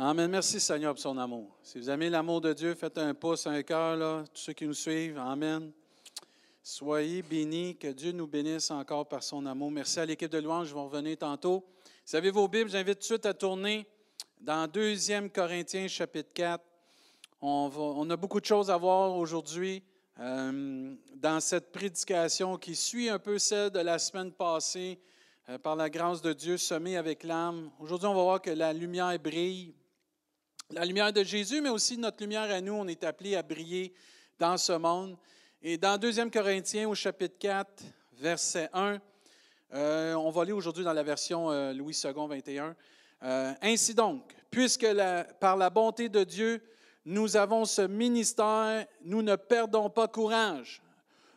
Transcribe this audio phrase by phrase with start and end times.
[0.00, 0.30] Amen.
[0.30, 1.58] Merci Seigneur pour son amour.
[1.60, 4.64] Si vous aimez l'amour de Dieu, faites un pouce, un cœur, là, tous ceux qui
[4.64, 5.18] nous suivent.
[5.18, 5.72] Amen.
[6.62, 9.72] Soyez bénis, que Dieu nous bénisse encore par son amour.
[9.72, 11.64] Merci à l'équipe de louange, je vais revenir tantôt.
[12.06, 13.88] Vous avez vos Bibles, j'invite tout de suite à tourner
[14.40, 14.94] dans 2
[15.34, 16.62] Corinthiens chapitre 4.
[17.40, 19.82] On, on, a beaucoup de choses à voir aujourd'hui
[20.20, 25.00] euh, dans cette prédication qui suit un peu celle de la semaine passée
[25.48, 27.72] euh, par la grâce de Dieu semée avec l'âme.
[27.80, 29.74] Aujourd'hui, on va voir que la lumière brille.
[30.74, 33.94] La lumière de Jésus, mais aussi notre lumière à nous, on est appelé à briller
[34.38, 35.16] dans ce monde.
[35.62, 37.84] Et dans 2 Corinthiens au chapitre 4,
[38.18, 38.98] verset 1,
[39.72, 42.76] euh, on va lire aujourd'hui dans la version Louis II 21.
[43.62, 44.86] ainsi donc, puisque
[45.40, 46.62] par la bonté de Dieu,
[47.06, 50.82] nous avons ce ministère, nous ne perdons pas courage.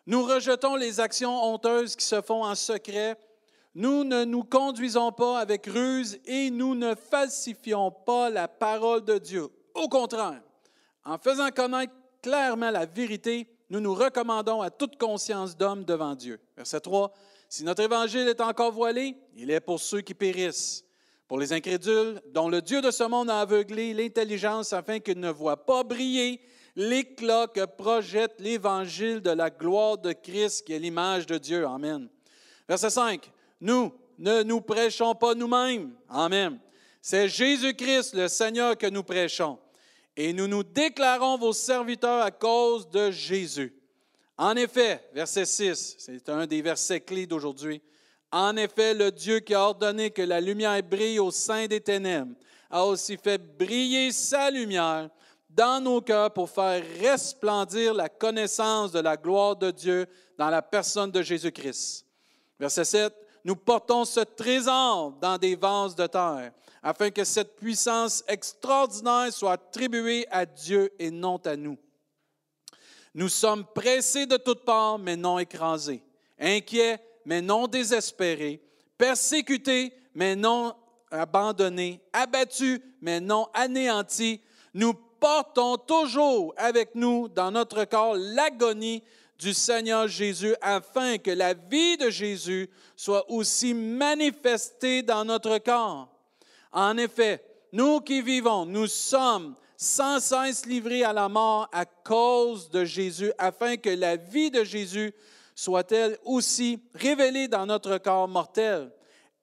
[0.07, 3.17] Nous rejetons les actions honteuses qui se font en secret.
[3.73, 9.17] Nous ne nous conduisons pas avec ruse et nous ne falsifions pas la parole de
[9.17, 9.47] Dieu.
[9.73, 10.41] Au contraire,
[11.05, 16.39] en faisant connaître clairement la vérité, nous nous recommandons à toute conscience d'homme devant Dieu.
[16.57, 17.13] Verset 3.
[17.47, 20.83] Si notre évangile est encore voilé, il est pour ceux qui périssent
[21.29, 25.29] pour les incrédules, dont le Dieu de ce monde a aveuglé l'intelligence afin qu'ils ne
[25.29, 26.41] voient pas briller
[26.75, 31.65] l'éclat que projette l'évangile de la gloire de Christ, qui est l'image de Dieu.
[31.65, 32.09] Amen.
[32.67, 33.31] Verset 5.
[33.61, 35.93] Nous ne nous prêchons pas nous-mêmes.
[36.09, 36.59] Amen.
[37.01, 39.57] C'est Jésus-Christ, le Seigneur, que nous prêchons.
[40.17, 43.73] Et nous nous déclarons vos serviteurs à cause de Jésus.
[44.37, 47.81] En effet, verset 6, c'est un des versets clés d'aujourd'hui.
[48.31, 52.33] En effet, le Dieu qui a ordonné que la lumière brille au sein des ténèbres
[52.69, 55.09] a aussi fait briller sa lumière
[55.49, 60.61] dans nos cœurs pour faire resplendir la connaissance de la gloire de Dieu dans la
[60.61, 62.05] personne de Jésus-Christ.
[62.59, 63.13] Verset 7.
[63.43, 66.51] Nous portons ce trésor dans des vases de terre,
[66.83, 71.77] afin que cette puissance extraordinaire soit attribuée à Dieu et non à nous.
[73.13, 76.01] Nous sommes pressés de toutes parts, mais non écrasés,
[76.39, 78.61] inquiets, mais non désespérés,
[78.97, 80.75] persécutés, mais non
[81.11, 84.41] abandonnés, abattus, mais non anéantis,
[84.73, 89.03] nous portons toujours avec nous dans notre corps l'agonie
[89.41, 96.07] du Seigneur Jésus afin que la vie de Jésus soit aussi manifestée dans notre corps.
[96.71, 97.43] En effet,
[97.73, 103.33] nous qui vivons, nous sommes sans cesse livrés à la mort à cause de Jésus,
[103.39, 105.11] afin que la vie de Jésus
[105.55, 108.91] soit-elle aussi révélée dans notre corps mortel.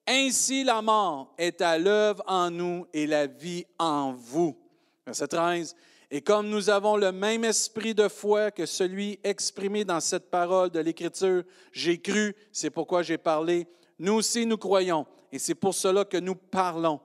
[0.07, 4.57] Ainsi la mort est à l'œuvre en nous et la vie en vous.
[5.05, 5.75] Verset 13.
[6.11, 10.71] Et comme nous avons le même esprit de foi que celui exprimé dans cette parole
[10.71, 13.67] de l'Écriture, j'ai cru, c'est pourquoi j'ai parlé,
[13.99, 17.01] nous aussi nous croyons, et c'est pour cela que nous parlons.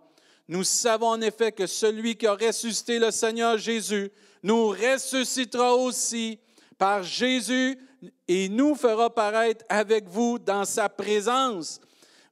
[0.48, 4.10] Nous savons en effet que celui qui a ressuscité le Seigneur Jésus
[4.42, 6.40] nous ressuscitera aussi
[6.78, 7.78] par Jésus
[8.28, 11.80] et nous fera paraître avec vous dans sa présence.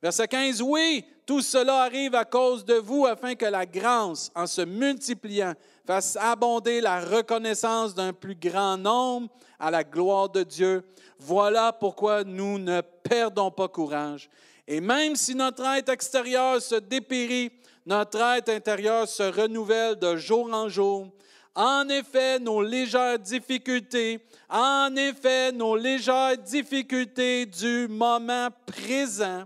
[0.01, 4.47] Verset 15, oui, tout cela arrive à cause de vous afin que la grâce, en
[4.47, 5.53] se multipliant,
[5.85, 10.83] fasse abonder la reconnaissance d'un plus grand nombre à la gloire de Dieu.
[11.19, 14.29] Voilà pourquoi nous ne perdons pas courage.
[14.67, 17.51] Et même si notre être extérieur se dépérit,
[17.85, 21.07] notre être intérieur se renouvelle de jour en jour.
[21.53, 29.43] En effet, nos légères difficultés, en effet, nos légères difficultés du moment présent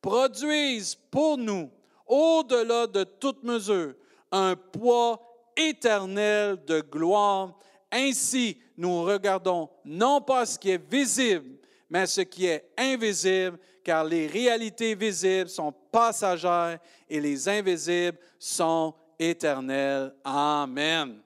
[0.00, 1.70] produisent pour nous,
[2.06, 3.94] au-delà de toute mesure,
[4.30, 5.20] un poids
[5.56, 7.58] éternel de gloire.
[7.90, 11.58] Ainsi, nous regardons non pas ce qui est visible,
[11.90, 18.94] mais ce qui est invisible, car les réalités visibles sont passagères et les invisibles sont
[19.18, 20.14] éternelles.
[20.24, 21.20] Amen.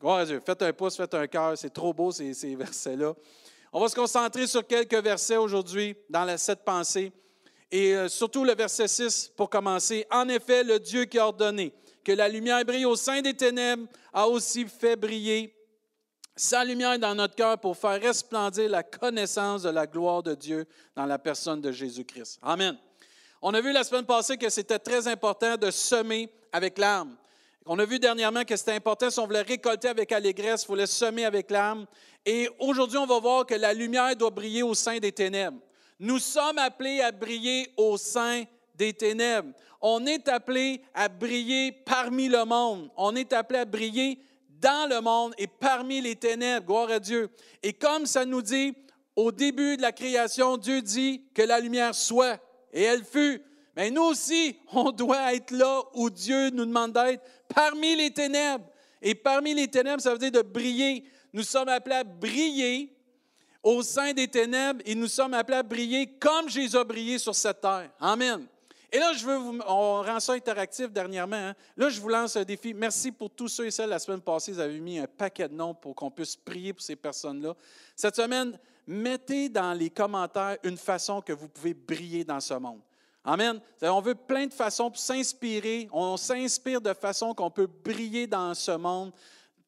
[0.00, 0.42] Gloire à Dieu.
[0.44, 1.56] Faites un pouce, faites un cœur.
[1.56, 3.14] C'est trop beau ces, ces versets-là.
[3.72, 7.10] On va se concentrer sur quelques versets aujourd'hui dans la, cette pensée.
[7.70, 10.06] Et euh, surtout le verset 6 pour commencer.
[10.10, 11.72] En effet, le Dieu qui a ordonné
[12.04, 15.54] que la lumière brille au sein des ténèbres a aussi fait briller
[16.34, 20.66] sa lumière dans notre cœur pour faire resplendir la connaissance de la gloire de Dieu
[20.96, 22.38] dans la personne de Jésus-Christ.
[22.42, 22.76] Amen.
[23.40, 27.16] On a vu la semaine passée que c'était très important de semer avec l'âme.
[27.66, 30.86] On a vu dernièrement que c'était important, si on voulait récolter avec allégresse, il fallait
[30.86, 31.86] semer avec l'âme.
[32.24, 35.58] Et aujourd'hui, on va voir que la lumière doit briller au sein des ténèbres.
[35.98, 38.44] Nous sommes appelés à briller au sein
[38.82, 39.52] des ténèbres.
[39.80, 42.90] On est appelé à briller parmi le monde.
[42.96, 44.18] On est appelé à briller
[44.60, 46.66] dans le monde et parmi les ténèbres.
[46.66, 47.30] Gloire à Dieu.
[47.62, 48.74] Et comme ça nous dit,
[49.14, 52.40] au début de la création, Dieu dit que la lumière soit.
[52.72, 53.40] Et elle fut.
[53.76, 57.22] Mais nous aussi, on doit être là où Dieu nous demande d'être,
[57.54, 58.64] parmi les ténèbres.
[59.00, 61.04] Et parmi les ténèbres, ça veut dire de briller.
[61.32, 62.92] Nous sommes appelés à briller
[63.62, 67.34] au sein des ténèbres et nous sommes appelés à briller comme Jésus a brillé sur
[67.34, 67.90] cette terre.
[68.00, 68.46] Amen.
[68.94, 71.34] Et là, je veux vous, on rend ça interactif dernièrement.
[71.34, 71.54] Hein.
[71.78, 72.74] Là, je vous lance un défi.
[72.74, 75.54] Merci pour tous ceux et celles la semaine passée, vous avez mis un paquet de
[75.54, 77.54] noms pour qu'on puisse prier pour ces personnes-là.
[77.96, 82.80] Cette semaine, mettez dans les commentaires une façon que vous pouvez briller dans ce monde.
[83.24, 83.60] Amen.
[83.80, 85.88] On veut plein de façons pour s'inspirer.
[85.90, 89.12] On s'inspire de façon qu'on peut briller dans ce monde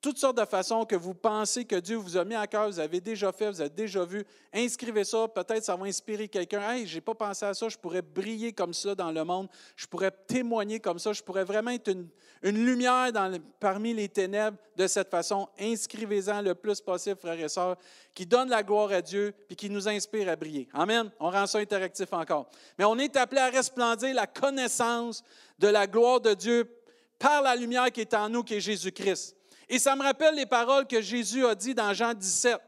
[0.05, 2.79] toutes sortes de façons que vous pensez que Dieu vous a mis à cœur, vous
[2.79, 4.23] avez déjà fait, vous avez déjà vu.
[4.53, 6.61] Inscrivez ça, peut-être ça va inspirer quelqu'un.
[6.61, 9.87] Hey, j'ai pas pensé à ça, je pourrais briller comme ça dans le monde, je
[9.87, 12.07] pourrais témoigner comme ça, je pourrais vraiment être une,
[12.43, 13.13] lumière
[13.59, 15.49] parmi les ténèbres de cette façon.
[15.59, 17.79] Inscrivez-en le plus possible, frères et sœurs,
[18.15, 20.69] qui donne la gloire à Dieu puis qui nous inspire à briller.
[20.75, 21.11] Amen.
[21.19, 22.51] On rend ça interactif encore.
[22.79, 25.25] Mais on est appelé à resplendir la connaissance
[25.59, 26.71] de la gloire de Dieu
[27.19, 29.35] par la lumière qui est en nous, qui est Jésus-Christ.
[29.69, 32.59] Et ça me rappelle les paroles que Jésus a dit dans Jean 17,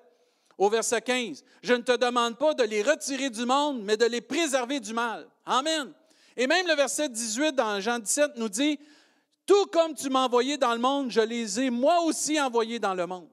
[0.58, 1.44] au verset 15.
[1.62, 4.92] Je ne te demande pas de les retirer du monde, mais de les préserver du
[4.92, 5.26] mal.
[5.44, 5.92] Amen.
[6.36, 8.78] Et même le verset 18 dans Jean 17 nous dit,
[9.46, 12.94] Tout comme tu m'as envoyé dans le monde, je les ai moi aussi envoyés dans
[12.94, 13.28] le monde.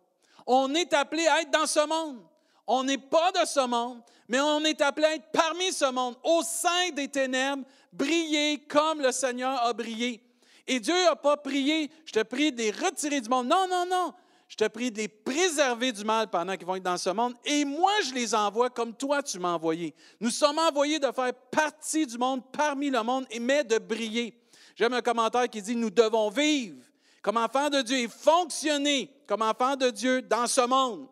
[0.45, 2.21] On est appelé à être dans ce monde.
[2.68, 6.15] On n'est pas de ce monde, mais on est appelé à être parmi ce monde,
[6.24, 10.21] au sein des ténèbres, briller comme le Seigneur a brillé.
[10.68, 13.48] Et Dieu n'a pas prié, je te prie de les retirer du monde.
[13.48, 14.13] Non, non, non.
[14.48, 17.33] Je te prie de les préserver du mal pendant qu'ils vont être dans ce monde.
[17.44, 19.95] Et moi, je les envoie comme toi, tu m'as envoyé.
[20.19, 24.39] Nous sommes envoyés de faire partie du monde, parmi le monde, mais de briller.
[24.75, 26.83] J'aime un commentaire qui dit, nous devons vivre
[27.24, 31.07] comme enfants de Dieu et fonctionner comme enfants de Dieu dans ce monde,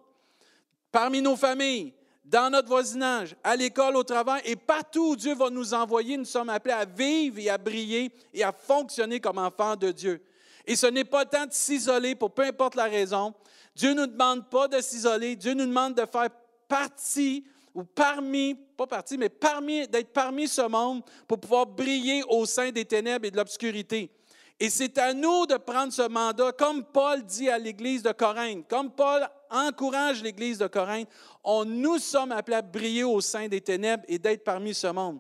[0.92, 1.94] parmi nos familles,
[2.32, 6.24] dans notre voisinage, à l'école, au travail et partout où Dieu va nous envoyer, nous
[6.24, 10.24] sommes appelés à vivre et à briller et à fonctionner comme enfants de Dieu.
[10.66, 13.34] Et ce n'est pas temps de s'isoler pour peu importe la raison.
[13.76, 15.36] Dieu ne nous demande pas de s'isoler.
[15.36, 16.30] Dieu nous demande de faire
[16.70, 17.44] partie
[17.76, 22.70] ou parmi, pas partie, mais parmi, d'être parmi ce monde pour pouvoir briller au sein
[22.72, 24.10] des ténèbres et de l'obscurité.
[24.58, 28.70] Et c'est à nous de prendre ce mandat, comme Paul dit à l'Église de Corinthe,
[28.70, 31.10] comme Paul encourage l'Église de Corinthe,
[31.44, 35.20] on, nous sommes appelés à briller au sein des ténèbres et d'être parmi ce monde.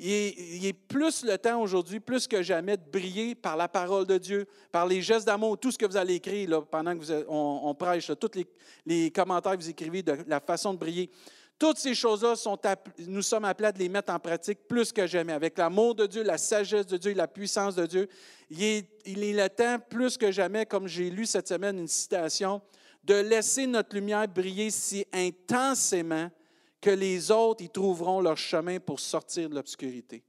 [0.00, 4.16] Il est, plus le temps aujourd'hui, plus que jamais, de briller par la parole de
[4.16, 7.24] Dieu, par les gestes d'amour, tout ce que vous allez écrire là, pendant que vous,
[7.28, 8.46] on, prêche, tous les,
[8.86, 11.10] les, commentaires que vous écrivez, de la façon de briller.
[11.58, 12.34] Toutes ces choses-là,
[13.08, 16.22] nous sommes appelés à les mettre en pratique plus que jamais, avec l'amour de Dieu,
[16.22, 18.08] la sagesse de Dieu, la puissance de Dieu.
[18.50, 21.88] Il est, il est le temps, plus que jamais, comme j'ai lu cette semaine une
[21.88, 22.62] citation,
[23.08, 26.30] de laisser notre lumière briller si intensément
[26.80, 30.22] que les autres y trouveront leur chemin pour sortir de l'obscurité.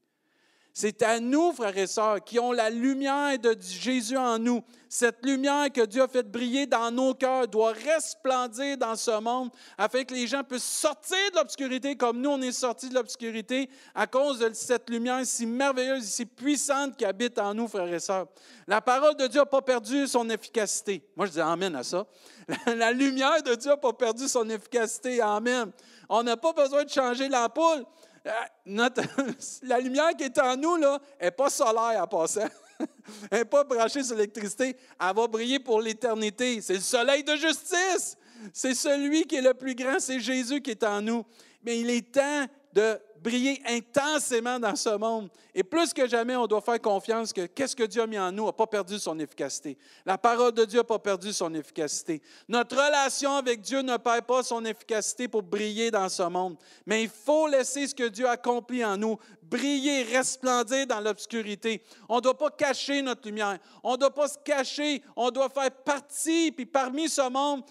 [0.74, 4.64] C'est à nous, frères et sœurs, qui ont la lumière de Jésus en nous.
[4.88, 9.50] Cette lumière que Dieu a fait briller dans nos cœurs doit resplendir dans ce monde
[9.78, 13.70] afin que les gens puissent sortir de l'obscurité comme nous, on est sortis de l'obscurité
[13.94, 17.94] à cause de cette lumière si merveilleuse et si puissante qui habite en nous, frères
[17.94, 18.28] et sœurs.
[18.68, 21.04] La parole de Dieu n'a pas perdu son efficacité.
[21.16, 22.06] Moi, je dis Amen à ça.
[22.66, 25.22] La lumière de Dieu n'a pas perdu son efficacité.
[25.22, 25.72] Amen.
[26.08, 27.86] On n'a pas besoin de changer l'ampoule.
[28.30, 28.90] Euh,
[29.64, 32.48] la lumière qui est en nous n'est pas solaire en passant.
[33.32, 34.76] Elle n'est pas branchée sur l'électricité.
[35.00, 36.62] Elle va briller pour l'éternité.
[36.62, 38.18] C'est le soleil de justice.
[38.54, 40.00] C'est celui qui est le plus grand.
[40.00, 41.26] C'est Jésus qui est en nous.
[41.64, 45.30] Mais il est temps de briller intensément dans ce monde.
[45.54, 48.32] Et plus que jamais, on doit faire confiance que qu'est-ce que Dieu a mis en
[48.32, 49.78] nous n'a pas perdu son efficacité.
[50.06, 52.22] La parole de Dieu n'a pas perdu son efficacité.
[52.48, 56.58] Notre relation avec Dieu ne perd pas son efficacité pour briller dans ce monde.
[56.86, 61.84] Mais il faut laisser ce que Dieu a accompli en nous briller, resplendir dans l'obscurité.
[62.08, 63.58] On ne doit pas cacher notre lumière.
[63.84, 65.02] On ne doit pas se cacher.
[65.16, 67.64] On doit faire partie, puis parmi ce monde,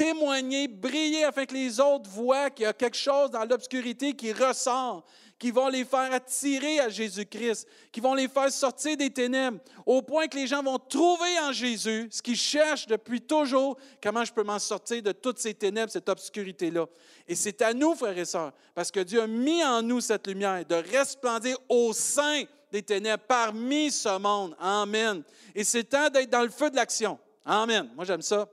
[0.00, 4.32] témoigner, briller afin que les autres voient qu'il y a quelque chose dans l'obscurité qui
[4.32, 5.04] ressort,
[5.38, 10.00] qui vont les faire attirer à Jésus-Christ, qui vont les faire sortir des ténèbres, au
[10.00, 14.32] point que les gens vont trouver en Jésus ce qu'ils cherchent depuis toujours, comment je
[14.32, 16.86] peux m'en sortir de toutes ces ténèbres, cette obscurité-là.
[17.28, 20.26] Et c'est à nous, frères et sœurs, parce que Dieu a mis en nous cette
[20.26, 24.56] lumière, de resplendir au sein des ténèbres, parmi ce monde.
[24.58, 25.22] Amen.
[25.54, 27.18] Et c'est temps d'être dans le feu de l'action.
[27.44, 27.90] Amen.
[27.94, 28.48] Moi, j'aime ça.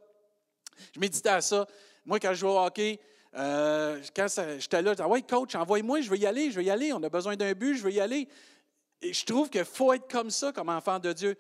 [0.93, 1.67] Je méditais à ça.
[2.05, 3.00] Moi, quand je jouais au hockey,
[3.36, 4.27] euh, quand
[4.60, 6.93] j'étais là, je disais, ouais, coach, envoie-moi, je veux y aller, je veux y aller.
[6.93, 8.27] On a besoin d'un but, je veux y aller.
[9.01, 11.36] Et je trouve qu'il faut être comme ça, comme enfant de Dieu.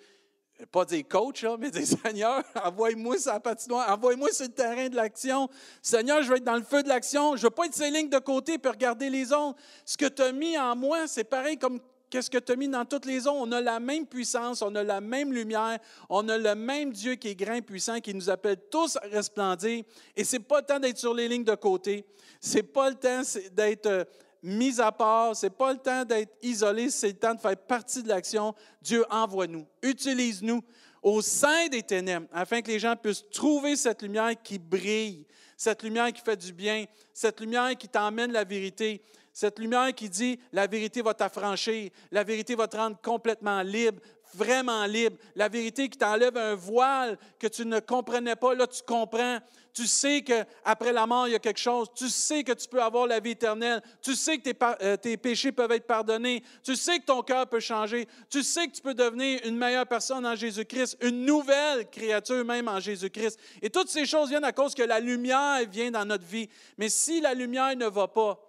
[0.71, 2.43] Pas des coachs, mais des seigneurs.
[2.63, 5.49] Envoie-moi sur la patinoire, envoie-moi sur le terrain de l'action.
[5.83, 7.35] Seigneur, je veux être dans le feu de l'action.
[7.35, 9.57] Je ne veux pas être ces lignes de côté et regarder les autres.
[9.85, 11.79] Ce que tu as mis en moi, c'est pareil comme
[12.09, 13.33] qu'est-ce que tu as mis dans toutes les eaux?
[13.35, 17.15] On a la même puissance, on a la même lumière, on a le même Dieu
[17.15, 19.83] qui est grand puissant, qui nous appelle tous à resplendir.
[20.15, 22.05] Et ce n'est pas le temps d'être sur les lignes de côté.
[22.41, 23.21] Ce n'est pas le temps
[23.51, 24.03] d'être euh,
[24.43, 25.35] mis à part.
[25.35, 26.89] Ce n'est pas le temps d'être isolé.
[26.89, 28.53] C'est le temps de faire partie de l'action.
[28.81, 29.65] Dieu, envoie-nous.
[29.81, 30.63] Utilise-nous
[31.01, 35.25] au sein des ténèbres afin que les gens puissent trouver cette lumière qui brille,
[35.55, 39.01] cette lumière qui fait du bien, cette lumière qui t'emmène la vérité,
[39.33, 44.01] cette lumière qui dit la vérité va t'affranchir, la vérité va te rendre complètement libre,
[44.33, 48.81] vraiment libre, la vérité qui t'enlève un voile que tu ne comprenais pas, là tu
[48.83, 49.39] comprends.
[49.77, 51.87] Tu sais qu'après la mort, il y a quelque chose.
[51.93, 53.79] Tu sais que tu peux avoir la vie éternelle.
[54.01, 56.43] Tu sais que tes, euh, tes péchés peuvent être pardonnés.
[56.63, 58.07] Tu sais que ton cœur peut changer.
[58.27, 62.67] Tu sais que tu peux devenir une meilleure personne en Jésus-Christ, une nouvelle créature même
[62.67, 63.39] en Jésus-Christ.
[63.61, 66.49] Et toutes ces choses viennent à cause que la lumière vient dans notre vie.
[66.79, 68.46] Mais si la lumière ne va pas,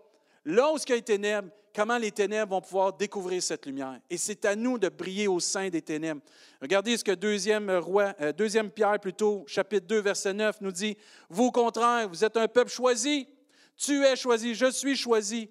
[0.48, 4.00] là où y a les ténèbres, comment les ténèbres vont pouvoir découvrir cette lumière.
[4.08, 6.22] Et c'est à nous de briller au sein des ténèbres.
[6.62, 10.96] Regardez ce que deuxième, roi, euh, deuxième Pierre, plutôt, chapitre 2, verset 9, nous dit.
[11.28, 13.28] Vous, au contraire, vous êtes un peuple choisi.
[13.76, 15.50] Tu es choisi, je suis choisi.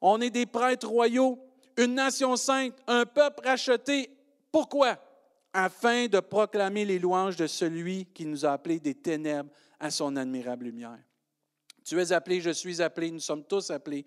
[0.00, 1.38] On est des prêtres royaux,
[1.76, 4.10] une nation sainte, un peuple racheté.
[4.50, 4.98] Pourquoi?
[5.52, 10.16] Afin de proclamer les louanges de celui qui nous a appelés des ténèbres à son
[10.16, 10.98] admirable lumière.
[11.84, 14.04] Tu es appelé, je suis appelé, nous sommes tous appelés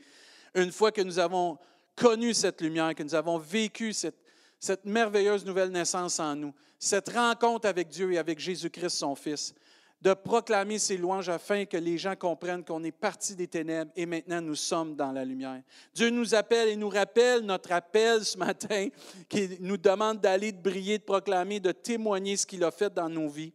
[0.55, 1.57] une fois que nous avons
[1.95, 7.67] connu cette lumière, que nous avons vécu cette, merveilleuse nouvelle naissance en nous, cette rencontre
[7.67, 9.53] avec Dieu et avec Jésus-Christ, son Fils,
[10.01, 14.05] de proclamer ses louanges afin que les gens comprennent qu'on est parti des ténèbres et
[14.05, 15.61] maintenant nous sommes dans la lumière.
[15.93, 18.89] Dieu nous appelle et nous rappelle notre appel ce matin,
[19.29, 23.09] qui nous demande d'aller, de briller, de proclamer, de témoigner ce qu'il a fait dans
[23.09, 23.53] nos vies.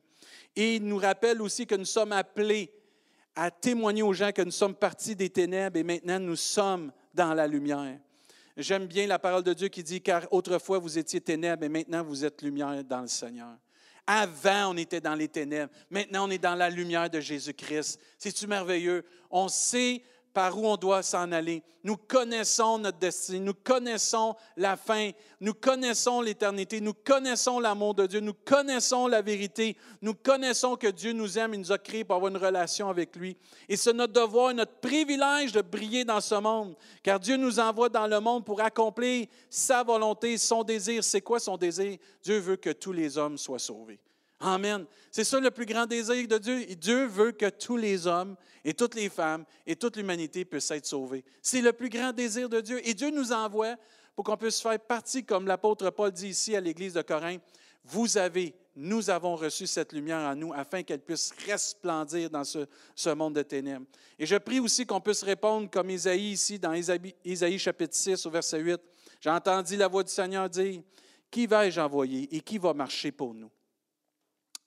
[0.57, 2.71] Et il nous rappelle aussi que nous sommes appelés
[3.41, 7.33] à témoigner aux gens que nous sommes partis des ténèbres et maintenant nous sommes dans
[7.35, 7.97] la lumière.
[8.57, 12.03] J'aime bien la parole de Dieu qui dit, car autrefois vous étiez ténèbres et maintenant
[12.03, 13.57] vous êtes lumière dans le Seigneur.
[14.05, 15.73] Avant, on était dans les ténèbres.
[15.89, 18.01] Maintenant, on est dans la lumière de Jésus-Christ.
[18.19, 19.05] C'est-tu merveilleux?
[19.31, 20.03] On sait
[20.39, 21.65] par où on doit s'en aller.
[21.83, 28.07] Nous connaissons notre destinée, nous connaissons la fin, nous connaissons l'éternité, nous connaissons l'amour de
[28.07, 32.05] Dieu, nous connaissons la vérité, nous connaissons que Dieu nous aime et nous a créés
[32.05, 33.37] pour avoir une relation avec lui.
[33.69, 37.89] Et c'est notre devoir, notre privilège de briller dans ce monde, car Dieu nous envoie
[37.89, 41.03] dans le monde pour accomplir sa volonté, son désir.
[41.03, 41.99] C'est quoi son désir?
[42.23, 43.99] Dieu veut que tous les hommes soient sauvés.
[44.41, 44.87] Amen.
[45.11, 46.65] C'est ça le plus grand désir de Dieu.
[46.77, 50.87] Dieu veut que tous les hommes et toutes les femmes et toute l'humanité puissent être
[50.87, 51.25] sauvés.
[51.43, 52.87] C'est le plus grand désir de Dieu.
[52.87, 53.75] Et Dieu nous envoie
[54.15, 57.43] pour qu'on puisse faire partie, comme l'apôtre Paul dit ici à l'Église de Corinthe,
[57.85, 63.15] vous avez, nous avons reçu cette lumière en nous afin qu'elle puisse resplendir dans ce,
[63.15, 63.87] monde de ténèbres.
[64.19, 68.27] Et je prie aussi qu'on puisse répondre comme Isaïe ici, dans Isaïe, Isaïe chapitre 6
[68.27, 68.81] au verset 8.
[69.21, 70.83] J'ai entendu la voix du Seigneur dire,
[71.31, 73.51] Qui vais-je envoyer et qui va marcher pour nous?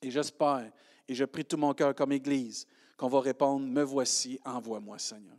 [0.02, 0.72] Et j'espère,
[1.08, 2.68] et je prie tout mon cœur comme Église,
[2.98, 5.38] qu'on va répondre, me voici, envoie-moi, Seigneur.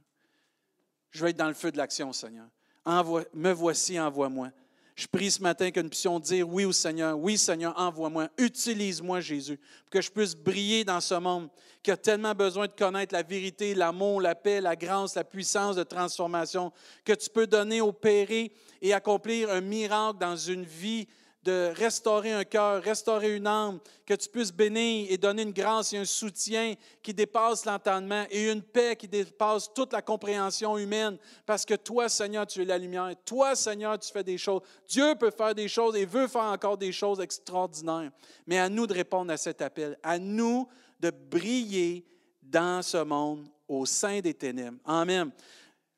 [1.11, 2.47] Je vais être dans le feu de l'action, Seigneur.
[2.85, 4.51] Envoie, me voici, envoie-moi.
[4.95, 9.21] Je prie ce matin que nous puissions dire oui au Seigneur, oui Seigneur, envoie-moi, utilise-moi
[9.21, 11.49] Jésus, pour que je puisse briller dans ce monde
[11.83, 15.77] qui a tellement besoin de connaître la vérité, l'amour, la paix, la grâce, la puissance
[15.77, 16.73] de transformation,
[17.05, 18.53] que tu peux donner, opérer
[18.83, 21.09] et accomplir un miracle dans une vie
[21.43, 25.93] de restaurer un cœur, restaurer une âme, que tu puisses bénir et donner une grâce
[25.93, 31.19] et un soutien qui dépasse l'entendement et une paix qui dépasse toute la compréhension humaine.
[31.45, 33.11] Parce que toi, Seigneur, tu es la lumière.
[33.25, 34.63] Toi, Seigneur, tu fais des choses.
[34.89, 38.13] Dieu peut faire des choses et veut faire encore des choses extraordinaires.
[38.47, 40.69] Mais à nous de répondre à cet appel, à nous
[41.01, 42.07] de briller
[42.41, 44.79] dans ce monde au sein des ténèbres.
[44.85, 45.33] Amen.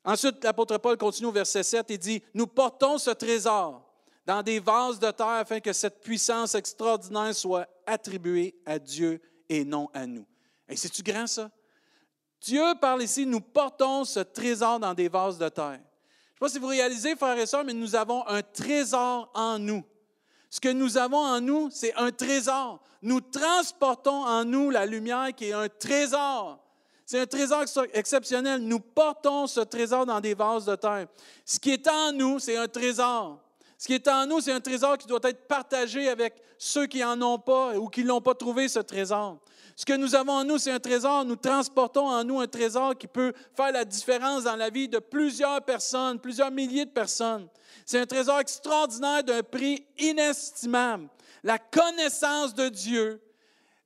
[0.03, 3.84] Ensuite, l'apôtre Paul continue au verset 7 et dit, nous portons ce trésor
[4.25, 9.63] dans des vases de terre afin que cette puissance extraordinaire soit attribuée à Dieu et
[9.63, 10.25] non à nous.
[10.67, 11.51] Et c'est-tu grand ça?
[12.41, 15.79] Dieu parle ici, nous portons ce trésor dans des vases de terre.
[15.79, 19.31] Je ne sais pas si vous réalisez, frères et sœurs, mais nous avons un trésor
[19.33, 19.83] en nous.
[20.49, 22.81] Ce que nous avons en nous, c'est un trésor.
[23.01, 26.59] Nous transportons en nous la lumière qui est un trésor.
[27.05, 27.63] C'est un trésor
[27.93, 28.61] exceptionnel.
[28.61, 31.07] Nous portons ce trésor dans des vases de terre.
[31.45, 33.39] Ce qui est en nous, c'est un trésor.
[33.77, 36.99] Ce qui est en nous, c'est un trésor qui doit être partagé avec ceux qui
[36.99, 39.37] n'en ont pas ou qui ne l'ont pas trouvé, ce trésor.
[39.75, 41.25] Ce que nous avons en nous, c'est un trésor.
[41.25, 44.99] Nous transportons en nous un trésor qui peut faire la différence dans la vie de
[44.99, 47.49] plusieurs personnes, plusieurs milliers de personnes.
[47.85, 51.09] C'est un trésor extraordinaire d'un prix inestimable.
[51.43, 53.21] La connaissance de Dieu,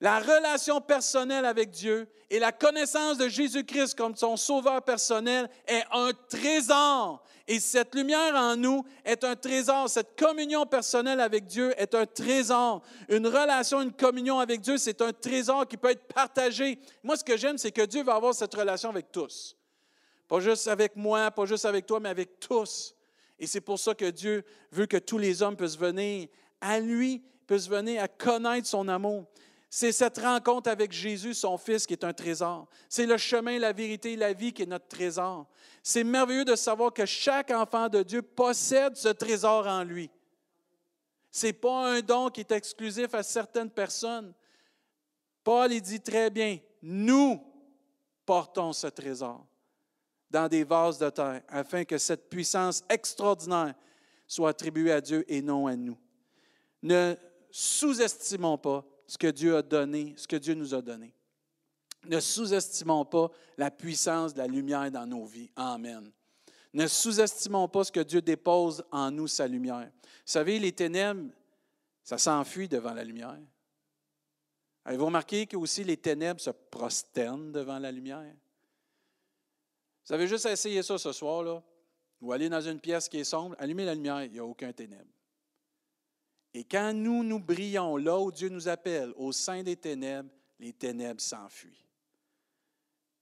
[0.02, 5.84] La relation personnelle avec Dieu et la connaissance de Jésus-Christ comme son sauveur personnel est
[5.92, 7.22] un trésor.
[7.52, 9.90] Et cette lumière en nous est un trésor.
[9.90, 12.84] Cette communion personnelle avec Dieu est un trésor.
[13.10, 16.78] Une relation, une communion avec Dieu, c'est un trésor qui peut être partagé.
[17.02, 19.58] Moi, ce que j'aime, c'est que Dieu va avoir cette relation avec tous.
[20.28, 22.94] Pas juste avec moi, pas juste avec toi, mais avec tous.
[23.40, 26.28] Et c'est pour ça que Dieu veut que tous les hommes puissent venir
[26.62, 29.26] à lui, puissent venir à connaître son amour.
[29.70, 32.68] C'est cette rencontre avec Jésus, son Fils, qui est un trésor.
[32.90, 35.46] C'est le chemin, la vérité, la vie qui est notre trésor.
[35.84, 40.10] C'est merveilleux de savoir que chaque enfant de Dieu possède ce trésor en lui.
[41.30, 44.34] Ce n'est pas un don qui est exclusif à certaines personnes.
[45.44, 47.40] Paul dit très bien, nous
[48.26, 49.46] portons ce trésor
[50.32, 53.76] dans des vases de terre, afin que cette puissance extraordinaire
[54.28, 55.98] soit attribuée à Dieu et non à nous.
[56.82, 57.16] Ne
[57.52, 61.12] sous-estimons pas ce que Dieu a donné, ce que Dieu nous a donné.
[62.06, 65.50] Ne sous-estimons pas la puissance de la lumière dans nos vies.
[65.56, 66.12] Amen.
[66.74, 69.90] Ne sous-estimons pas ce que Dieu dépose en nous, sa lumière.
[70.04, 71.32] Vous savez, les ténèbres,
[72.04, 73.40] ça s'enfuit devant la lumière.
[74.86, 78.36] Avez-vous remarqué que aussi les ténèbres se prosternent devant la lumière?
[80.06, 81.64] Vous avez juste à essayer ça ce soir, là,
[82.22, 84.72] ou aller dans une pièce qui est sombre, allumer la lumière, il n'y a aucun
[84.72, 85.10] ténèbre.
[86.54, 90.30] Et quand nous, nous brillons là où Dieu nous appelle, au sein des ténèbres,
[90.60, 91.86] les ténèbres s'enfuient.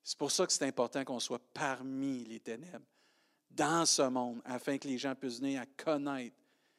[0.03, 2.85] C'est pour ça que c'est important qu'on soit parmi les ténèbres,
[3.51, 6.35] dans ce monde, afin que les gens puissent venir à connaître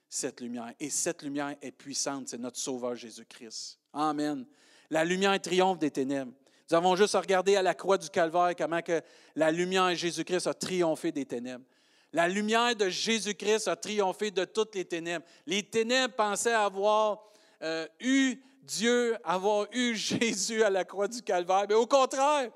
[0.08, 0.72] cette lumière.
[0.80, 3.78] Et cette lumière est puissante, c'est notre Sauveur Jésus-Christ.
[3.92, 4.46] Amen.
[4.88, 6.32] La lumière triomphe des ténèbres.
[6.70, 9.02] Nous avons juste à regarder à la croix du Calvaire comment que
[9.36, 11.64] la lumière Jésus-Christ a triomphé des ténèbres.
[12.12, 15.24] La lumière de Jésus-Christ a triomphé de toutes les ténèbres.
[15.46, 17.22] Les ténèbres pensaient avoir
[17.62, 21.66] euh, eu Dieu, avoir eu Jésus à la croix du Calvaire.
[21.68, 22.50] Mais au contraire,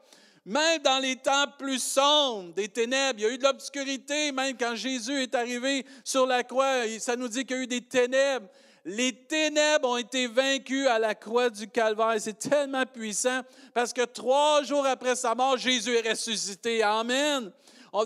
[0.44, 4.56] même dans les temps plus sombres des ténèbres, il y a eu de l'obscurité, même
[4.59, 7.82] quand Jésus est arrivé sur la croix, ça nous dit qu'il y a eu des
[7.82, 8.49] ténèbres.
[8.85, 12.16] Les ténèbres ont été vaincues à la croix du Calvaire.
[12.18, 13.42] C'est tellement puissant
[13.73, 16.82] parce que trois jours après sa mort, Jésus est ressuscité.
[16.82, 17.52] Amen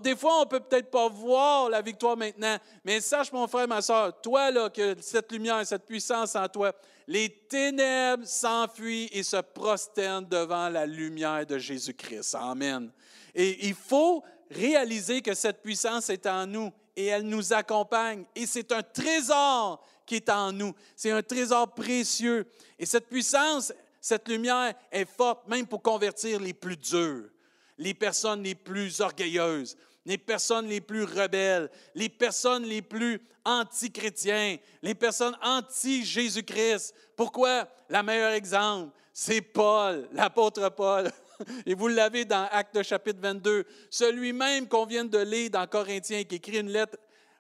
[0.03, 3.81] des fois, on peut peut-être pas voir la victoire maintenant, mais sache, mon frère, ma
[3.81, 6.73] soeur, toi, là, que cette lumière, cette puissance en toi,
[7.07, 12.35] les ténèbres s'enfuient et se prosternent devant la lumière de Jésus-Christ.
[12.35, 12.91] Amen.
[13.33, 18.25] Et il faut réaliser que cette puissance est en nous et elle nous accompagne.
[18.35, 20.75] Et c'est un trésor qui est en nous.
[20.97, 22.51] C'est un trésor précieux.
[22.77, 27.29] Et cette puissance, cette lumière est forte même pour convertir les plus durs
[27.79, 34.57] les personnes les plus orgueilleuses, les personnes les plus rebelles, les personnes les plus anti-chrétiens,
[34.83, 36.95] les personnes anti-Jésus-Christ.
[37.17, 37.69] Pourquoi?
[37.89, 41.11] Le meilleur exemple, c'est Paul, l'apôtre Paul.
[41.67, 46.25] Et vous l'avez dans Actes chapitre 22, celui même qu'on vient de lire dans Corinthiens,
[46.25, 46.97] qui écrit une lettre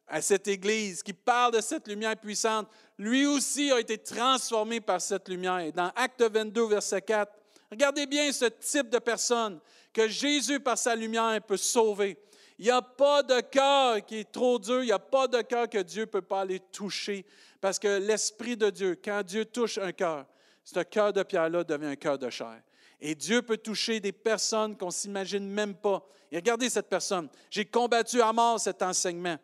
[0.08, 2.68] à cette Église, qui parle de cette lumière puissante.
[2.98, 5.72] Lui aussi a été transformé par cette lumière.
[5.72, 7.32] Dans Acte 22, verset 4,
[7.70, 9.58] regardez bien ce type de personne
[9.96, 12.18] que Jésus, par sa lumière, peut sauver.
[12.58, 15.40] Il n'y a pas de cœur qui est trop dur, il n'y a pas de
[15.40, 17.24] cœur que Dieu ne peut pas aller toucher,
[17.62, 20.26] parce que l'Esprit de Dieu, quand Dieu touche un cœur,
[20.62, 22.60] ce cœur de pierre-là devient un cœur de chair.
[23.00, 26.06] Et Dieu peut toucher des personnes qu'on ne s'imagine même pas.
[26.30, 27.30] Et regardez cette personne.
[27.50, 29.38] J'ai combattu à mort cet enseignement,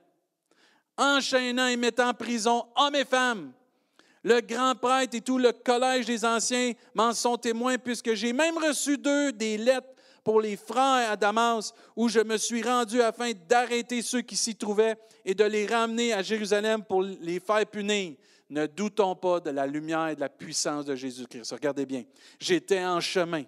[0.99, 3.55] enchaînant et mettant en prison hommes et femmes.
[4.23, 8.59] Le grand prêtre et tout le collège des anciens m'en sont témoins, puisque j'ai même
[8.59, 9.89] reçu d'eux des lettres
[10.25, 14.55] pour les frères à Damas, où je me suis rendu afin d'arrêter ceux qui s'y
[14.55, 18.15] trouvaient et de les ramener à Jérusalem pour les faire punir.
[18.51, 21.53] Ne doutons pas de la lumière et de la puissance de Jésus-Christ.
[21.53, 22.05] Regardez bien,
[22.39, 23.45] j'étais en chemin.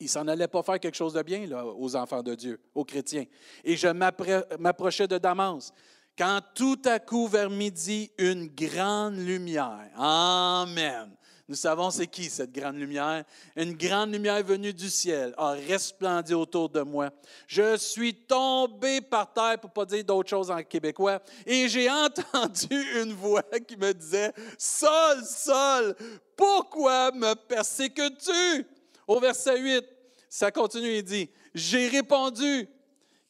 [0.00, 3.26] Il s'en allait pas faire quelque chose de bien aux enfants de Dieu, aux chrétiens.
[3.62, 5.72] Et je m'approchais de Damas.
[6.16, 9.90] Quand tout à coup, vers midi, une grande lumière.
[9.96, 11.16] Amen.
[11.50, 13.24] Nous savons c'est qui cette grande lumière.
[13.56, 17.10] Une grande lumière venue du ciel a resplendi autour de moi.
[17.48, 21.90] Je suis tombé par terre, pour ne pas dire d'autre chose en québécois, et j'ai
[21.90, 25.96] entendu une voix qui me disait, Sol, Sol,
[26.36, 28.64] pourquoi me persécutes-tu?
[29.08, 29.84] Au verset 8,
[30.28, 32.68] ça continue, il dit, j'ai répondu,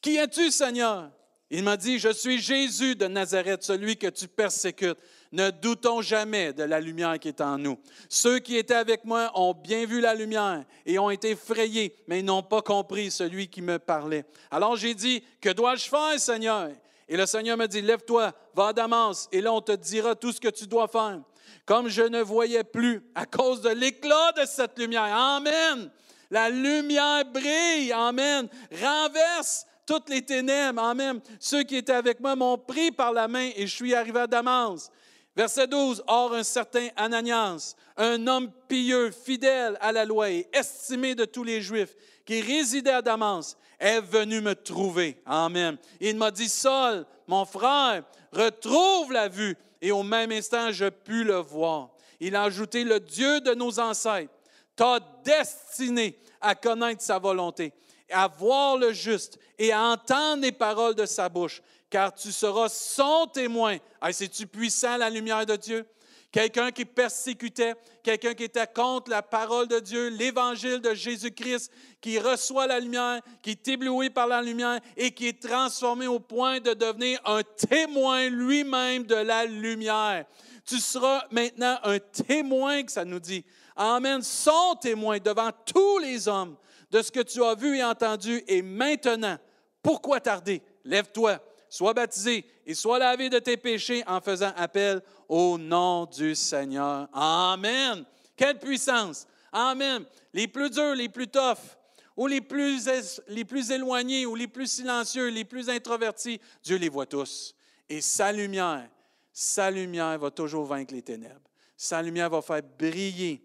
[0.03, 1.11] Qui es-tu, Seigneur?
[1.53, 4.99] Il m'a dit, je suis Jésus de Nazareth, celui que tu persécutes.
[5.33, 7.77] Ne doutons jamais de la lumière qui est en nous.
[8.09, 12.21] Ceux qui étaient avec moi ont bien vu la lumière et ont été effrayés, mais
[12.21, 14.25] ils n'ont pas compris celui qui me parlait.
[14.51, 16.71] Alors j'ai dit, que dois-je faire, Seigneur?
[17.09, 20.31] Et le Seigneur me dit, lève-toi, va à Damas, et là on te dira tout
[20.31, 21.21] ce que tu dois faire.
[21.65, 25.15] comme je ne voyais plus à cause de l'éclat de cette lumière.
[25.15, 25.91] Amen.
[26.31, 27.93] La lumière brille.
[27.93, 28.49] Amen.
[28.73, 30.81] Renverse toutes les ténèbres.
[30.81, 31.21] Amen.
[31.41, 34.29] Ceux qui étaient avec moi m'ont pris par la main et je suis arrivé à
[34.29, 34.89] Damas.
[35.35, 36.05] Verset 12.
[36.07, 41.43] Or, un certain Ananias, un homme pieux, fidèle à la loi et estimé de tous
[41.43, 45.21] les Juifs, qui résidait à Damas, est venu me trouver.
[45.27, 45.77] Amen.
[46.01, 49.57] Il m'a dit, Saul, mon frère, retrouve la vue.
[49.83, 51.91] Et au même instant, je pus le voir.
[52.21, 54.33] Il a ajouté, le Dieu de nos ancêtres
[54.77, 57.73] t'a destiné à connaître sa volonté,
[58.13, 62.69] à voir le juste et à entendre les paroles de sa bouche, car tu seras
[62.69, 63.79] son témoin.
[64.13, 65.87] C'est-tu puissant la lumière de Dieu?
[66.31, 72.19] quelqu'un qui persécutait, quelqu'un qui était contre la parole de Dieu, l'évangile de Jésus-Christ, qui
[72.19, 76.61] reçoit la lumière, qui est ébloui par la lumière et qui est transformé au point
[76.61, 80.25] de devenir un témoin lui-même de la lumière.
[80.65, 83.45] Tu seras maintenant un témoin, que ça nous dit.
[83.75, 86.57] Amen, son témoin devant tous les hommes
[86.91, 88.43] de ce que tu as vu et entendu.
[88.47, 89.37] Et maintenant,
[89.83, 90.63] pourquoi tarder?
[90.85, 96.35] Lève-toi, sois baptisé et sois lavé de tes péchés en faisant appel au nom du
[96.35, 97.09] Seigneur.
[97.13, 98.05] Amen.
[98.37, 99.27] Quelle puissance.
[99.53, 100.05] Amen.
[100.33, 101.77] Les plus durs, les plus toughs,
[102.17, 102.89] ou les plus,
[103.29, 107.55] les plus éloignés, ou les plus silencieux, les plus introvertis, Dieu les voit tous.
[107.89, 108.89] Et sa lumière,
[109.33, 111.41] sa lumière va toujours vaincre les ténèbres.
[111.77, 113.43] Sa lumière va faire briller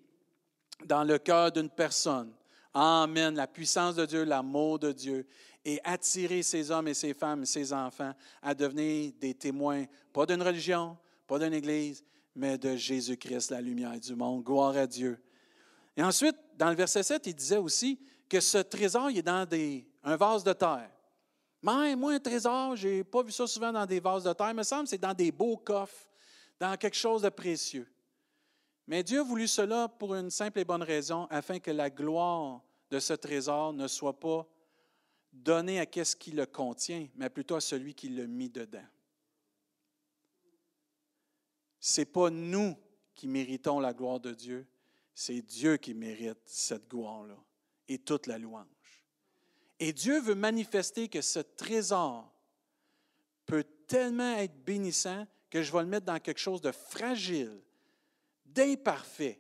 [0.84, 2.35] dans le cœur d'une personne.
[2.78, 3.34] Amen.
[3.36, 5.26] La puissance de Dieu, l'amour de Dieu
[5.64, 10.26] et attirer ces hommes et ces femmes et ces enfants à devenir des témoins, pas
[10.26, 12.04] d'une religion, pas d'une église,
[12.36, 14.44] mais de Jésus-Christ, la lumière du monde.
[14.44, 15.18] Gloire à Dieu.
[15.96, 19.48] Et ensuite, dans le verset 7, il disait aussi que ce trésor il est dans
[20.04, 20.92] un vase de terre.
[21.64, 24.50] Mais moi, un trésor, je n'ai pas vu ça souvent dans des vases de terre.
[24.50, 26.10] Il me semble que c'est dans des beaux coffres,
[26.60, 27.88] dans quelque chose de précieux.
[28.86, 32.62] Mais Dieu a voulu cela pour une simple et bonne raison, afin que la gloire
[32.90, 34.48] de ce trésor ne soit pas
[35.34, 38.86] donnée à ce qui le contient, mais plutôt à celui qui l'a mis dedans.
[41.80, 42.76] Ce n'est pas nous
[43.14, 44.68] qui méritons la gloire de Dieu,
[45.14, 47.38] c'est Dieu qui mérite cette gloire-là
[47.88, 48.66] et toute la louange.
[49.80, 52.32] Et Dieu veut manifester que ce trésor
[53.46, 57.62] peut tellement être bénissant que je vais le mettre dans quelque chose de fragile,
[58.46, 59.40] d'imparfait,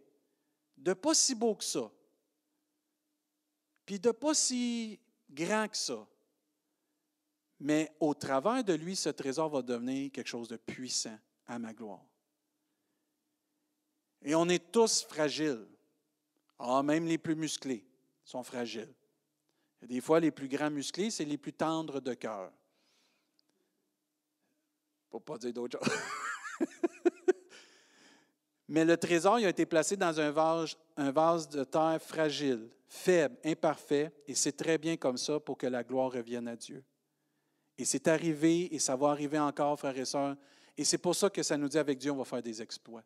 [0.77, 1.91] de pas si beau que ça,
[3.85, 6.07] puis de pas si grand que ça.
[7.59, 11.17] Mais au travers de lui, ce trésor va devenir quelque chose de puissant
[11.47, 12.05] à ma gloire.
[14.21, 15.67] Et on est tous fragiles.
[16.57, 17.85] Ah, même les plus musclés
[18.23, 18.93] sont fragiles.
[19.83, 22.51] des fois, les plus grands musclés, c'est les plus tendres de cœur.
[25.09, 25.93] Pour pas dire d'autre chose.
[28.67, 32.67] Mais le trésor il a été placé dans un vase, un vase de terre fragile,
[32.95, 36.83] faible, imparfait, et c'est très bien comme ça pour que la gloire revienne à Dieu.
[37.77, 40.35] Et c'est arrivé, et ça va arriver encore, frères et sœurs,
[40.77, 43.03] et c'est pour ça que ça nous dit avec Dieu, on va faire des exploits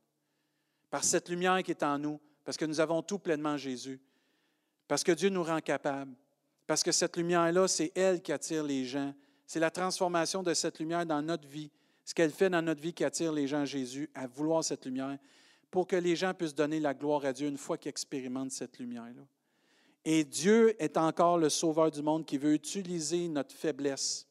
[0.90, 4.00] par cette lumière qui est en nous, parce que nous avons tout pleinement Jésus,
[4.88, 6.14] parce que Dieu nous rend capables,
[6.66, 9.14] parce que cette lumière-là, c'est elle qui attire les gens.
[9.46, 11.72] C'est la transformation de cette lumière dans notre vie,
[12.06, 14.86] ce qu'elle fait dans notre vie qui attire les gens à Jésus, à vouloir cette
[14.86, 15.18] lumière,
[15.72, 18.80] pour que les gens puissent donner la gloire à Dieu une fois qu'ils expérimentent cette
[18.80, 19.22] lumière-là.
[20.06, 24.30] Et Dieu est encore le sauveur du monde qui veut utiliser notre faiblesse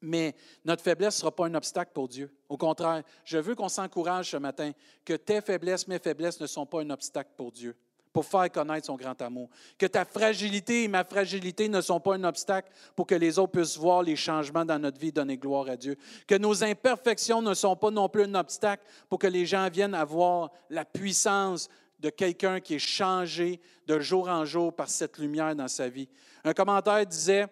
[0.00, 2.30] mais notre faiblesse ne sera pas un obstacle pour Dieu.
[2.48, 4.72] Au contraire, je veux qu'on s'encourage ce matin
[5.04, 7.76] que tes faiblesses, mes faiblesses ne sont pas un obstacle pour Dieu,
[8.12, 9.48] pour faire connaître son grand amour.
[9.78, 13.52] Que ta fragilité et ma fragilité ne sont pas un obstacle pour que les autres
[13.52, 15.96] puissent voir les changements dans notre vie donner gloire à Dieu.
[16.26, 19.94] Que nos imperfections ne sont pas non plus un obstacle pour que les gens viennent
[19.94, 25.18] à voir la puissance de quelqu'un qui est changé de jour en jour par cette
[25.18, 26.08] lumière dans sa vie.
[26.44, 27.46] Un commentaire disait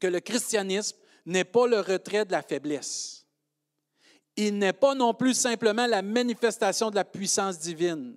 [0.00, 3.26] que le christianisme n'est pas le retrait de la faiblesse.
[4.36, 8.16] Il n'est pas non plus simplement la manifestation de la puissance divine,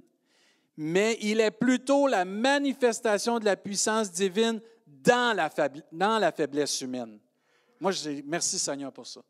[0.78, 7.20] mais il est plutôt la manifestation de la puissance divine dans la, faiblesse humaine.
[7.80, 9.22] Moi, je dis merci Seigneur pour ça.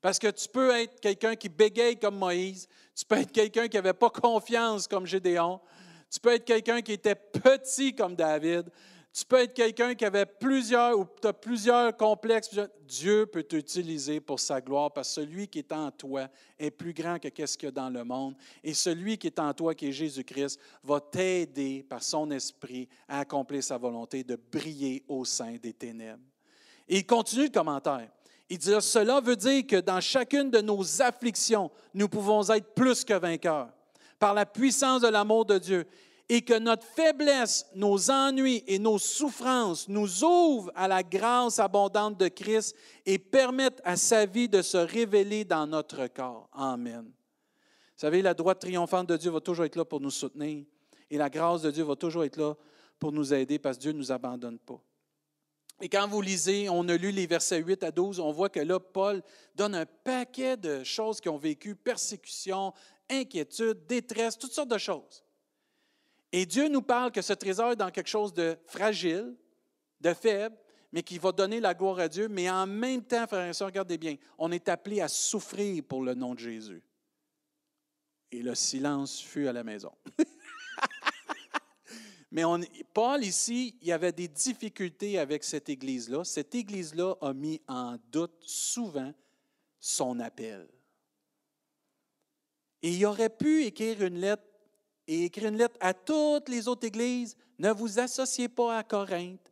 [0.00, 3.76] Parce que tu peux être quelqu'un qui bégaye comme Moïse, tu peux être quelqu'un qui
[3.76, 5.60] n'avait pas confiance comme Gédéon,
[6.10, 8.70] tu peux être quelqu'un qui était petit comme David,
[9.16, 12.50] tu peux être quelqu'un qui avait plusieurs ou tu as plusieurs complexes.
[12.86, 16.28] Dieu peut t'utiliser pour sa gloire parce que celui qui est en toi
[16.58, 18.34] est plus grand que ce qu'il y a dans le monde.
[18.62, 23.20] Et celui qui est en toi, qui est Jésus-Christ, va t'aider par son esprit à
[23.20, 26.22] accomplir sa volonté de briller au sein des ténèbres.
[26.86, 28.10] Et il continue le commentaire.
[28.48, 33.68] Cela veut dire que dans chacune de nos afflictions, nous pouvons être plus que vainqueurs
[34.18, 35.86] par la puissance de l'amour de Dieu
[36.28, 42.18] et que notre faiblesse, nos ennuis et nos souffrances nous ouvrent à la grâce abondante
[42.18, 46.48] de Christ et permettent à sa vie de se révéler dans notre corps.
[46.52, 47.04] Amen.
[47.04, 50.64] Vous savez, la droite triomphante de Dieu va toujours être là pour nous soutenir
[51.10, 52.54] et la grâce de Dieu va toujours être là
[52.98, 54.80] pour nous aider parce que Dieu ne nous abandonne pas.
[55.80, 58.60] Et quand vous lisez, on a lu les versets 8 à 12, on voit que
[58.60, 59.22] là, Paul
[59.54, 62.72] donne un paquet de choses qui ont vécu, persécution,
[63.10, 65.22] inquiétude, détresse, toutes sortes de choses.
[66.32, 69.34] Et Dieu nous parle que ce trésor est dans quelque chose de fragile,
[70.00, 70.56] de faible,
[70.92, 72.28] mais qui va donner la gloire à Dieu.
[72.28, 76.02] Mais en même temps, frères et sœurs, regardez bien, on est appelé à souffrir pour
[76.02, 76.82] le nom de Jésus.
[78.32, 79.92] Et le silence fut à la maison.
[82.36, 82.42] Mais
[82.92, 86.22] Paul, ici, il y avait des difficultés avec cette Église-là.
[86.22, 89.10] Cette Église-là a mis en doute souvent
[89.80, 90.68] son appel.
[92.82, 94.42] Et il aurait pu écrire une lettre
[95.08, 97.38] et écrire une lettre à toutes les autres églises.
[97.58, 99.50] Ne vous associez pas à Corinthe.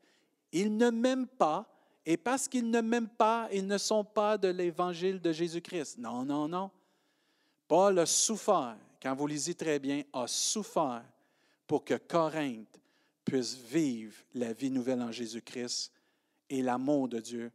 [0.53, 1.67] Ils ne m'aiment pas.
[2.05, 5.97] Et parce qu'ils ne m'aiment pas, ils ne sont pas de l'évangile de Jésus-Christ.
[5.97, 6.71] Non, non, non.
[7.67, 11.03] Paul a souffert, quand vous lisez très bien, a souffert
[11.67, 12.81] pour que Corinthe
[13.25, 15.93] puisse vivre la vie nouvelle en Jésus-Christ
[16.51, 17.53] et l'amour de Dieu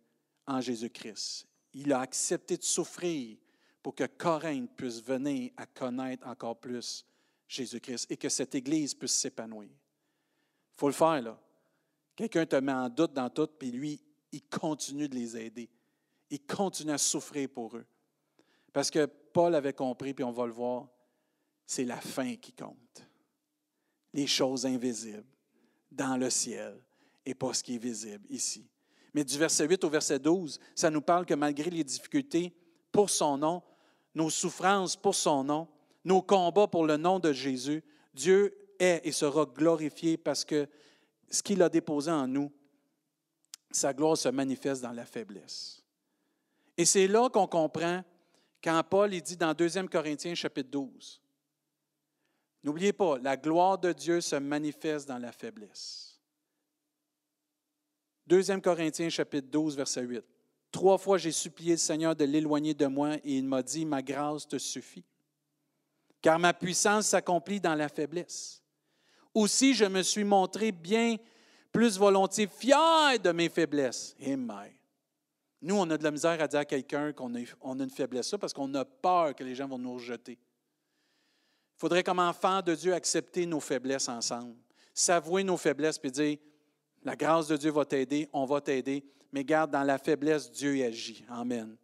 [0.47, 1.47] en Jésus-Christ.
[1.73, 3.37] Il a accepté de souffrir
[3.83, 7.05] pour que Corinthe puisse venir à connaître encore plus
[7.47, 9.69] Jésus-Christ et que cette Église puisse s'épanouir.
[9.69, 11.39] Il faut le faire, là.
[12.15, 15.69] Quelqu'un te met en doute dans tout, puis lui, il continue de les aider.
[16.29, 17.85] Il continue à souffrir pour eux.
[18.73, 20.87] Parce que Paul avait compris, puis on va le voir,
[21.65, 23.08] c'est la fin qui compte
[24.13, 25.25] les choses invisibles
[25.91, 26.79] dans le ciel
[27.25, 28.67] et pas ce qui est visible ici.
[29.13, 32.53] Mais du verset 8 au verset 12, ça nous parle que malgré les difficultés
[32.91, 33.61] pour son nom,
[34.13, 35.67] nos souffrances pour son nom,
[36.03, 40.67] nos combats pour le nom de Jésus, Dieu est et sera glorifié parce que
[41.29, 42.51] ce qu'il a déposé en nous,
[43.71, 45.83] sa gloire se manifeste dans la faiblesse.
[46.77, 48.03] Et c'est là qu'on comprend
[48.63, 51.21] quand Paul dit dans 2 Corinthiens chapitre 12,
[52.63, 56.19] N'oubliez pas, la gloire de Dieu se manifeste dans la faiblesse.
[58.27, 60.23] 2 Corinthiens chapitre 12, verset 8.
[60.71, 64.01] Trois fois j'ai supplié le Seigneur de l'éloigner de moi et il m'a dit, ma
[64.01, 65.05] grâce te suffit,
[66.21, 68.61] car ma puissance s'accomplit dans la faiblesse.
[69.33, 71.17] Aussi je me suis montré bien
[71.71, 74.15] plus volontiers fier de mes faiblesses.
[74.23, 74.73] Amen.
[75.61, 77.39] Nous, on a de la misère à dire à quelqu'un qu'on a,
[77.83, 80.39] une faiblesse, parce qu'on a peur que les gens vont nous rejeter.
[81.79, 84.53] Il faudrait, comme enfant de Dieu, accepter nos faiblesses ensemble.
[84.93, 86.37] S'avouer nos faiblesses puis dire
[87.03, 90.83] La grâce de Dieu va t'aider, on va t'aider, mais garde, dans la faiblesse, Dieu
[90.83, 91.23] agit.
[91.29, 91.77] Amen.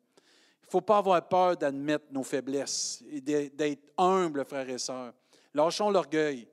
[0.63, 5.13] Il ne faut pas avoir peur d'admettre nos faiblesses et d'être humble, frères et sœurs.
[5.53, 6.45] Lâchons l'orgueil.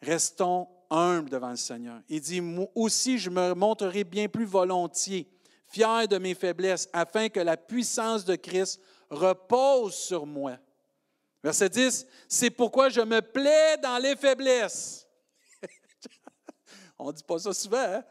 [0.00, 2.00] Restons humbles devant le Seigneur.
[2.08, 5.28] Il dit Moi aussi, je me montrerai bien plus volontiers,
[5.66, 8.80] fier de mes faiblesses, afin que la puissance de Christ
[9.10, 10.56] repose sur moi.
[11.42, 15.06] Verset 10, c'est pourquoi je me plais dans les faiblesses.
[16.98, 18.04] On ne dit pas ça souvent, hein?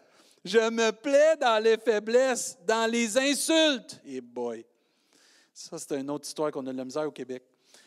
[0.43, 4.01] Je me plais dans les faiblesses, dans les insultes.
[4.03, 4.65] Et boy,
[5.53, 7.43] ça c'est une autre histoire qu'on a de la misère au Québec.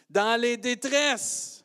[0.08, 1.64] Dans les détresses,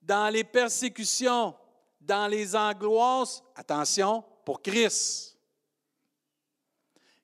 [0.00, 1.54] dans les persécutions,
[2.00, 5.36] dans les angoisses, attention, pour Christ.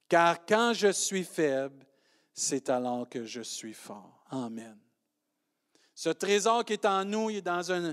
[0.09, 1.87] Car quand je suis faible,
[2.33, 4.25] c'est alors que je suis fort.
[4.31, 4.77] Amen.
[5.99, 7.93] Ce trésor qui est en nous, il est dans un,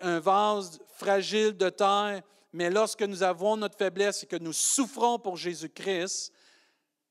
[0.00, 5.18] un vase fragile de terre, mais lorsque nous avons notre faiblesse et que nous souffrons
[5.18, 6.32] pour Jésus-Christ,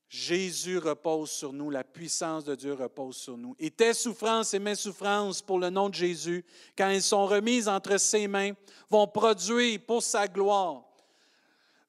[0.08, 3.54] Jésus repose sur nous, la puissance de Dieu repose sur nous.
[3.58, 6.46] Et tes souffrances et mes souffrances pour le nom de Jésus,
[6.78, 8.52] quand elles sont remises entre ses mains,
[8.88, 10.82] vont produire pour sa gloire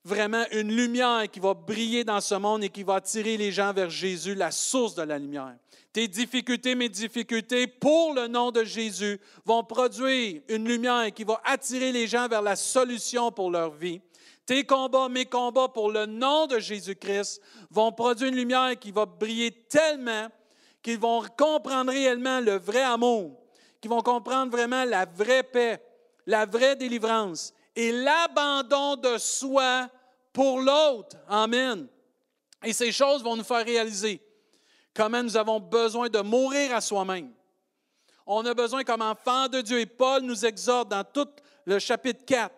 [0.05, 3.73] vraiment une lumière qui va briller dans ce monde et qui va attirer les gens
[3.73, 5.55] vers Jésus, la source de la lumière.
[5.93, 11.39] Tes difficultés, mes difficultés, pour le nom de Jésus, vont produire une lumière qui va
[11.45, 14.01] attirer les gens vers la solution pour leur vie.
[14.45, 19.05] Tes combats, mes combats pour le nom de Jésus-Christ vont produire une lumière qui va
[19.05, 20.27] briller tellement
[20.81, 23.39] qu'ils vont comprendre réellement le vrai amour,
[23.79, 25.81] qu'ils vont comprendre vraiment la vraie paix,
[26.25, 29.89] la vraie délivrance et l'abandon de soi
[30.31, 31.17] pour l'autre.
[31.27, 31.87] Amen.
[32.63, 34.21] Et ces choses vont nous faire réaliser
[34.93, 37.33] comment nous avons besoin de mourir à soi-même.
[38.25, 41.27] On a besoin, comme enfant de Dieu, et Paul nous exhorte dans tout
[41.65, 42.53] le chapitre 4,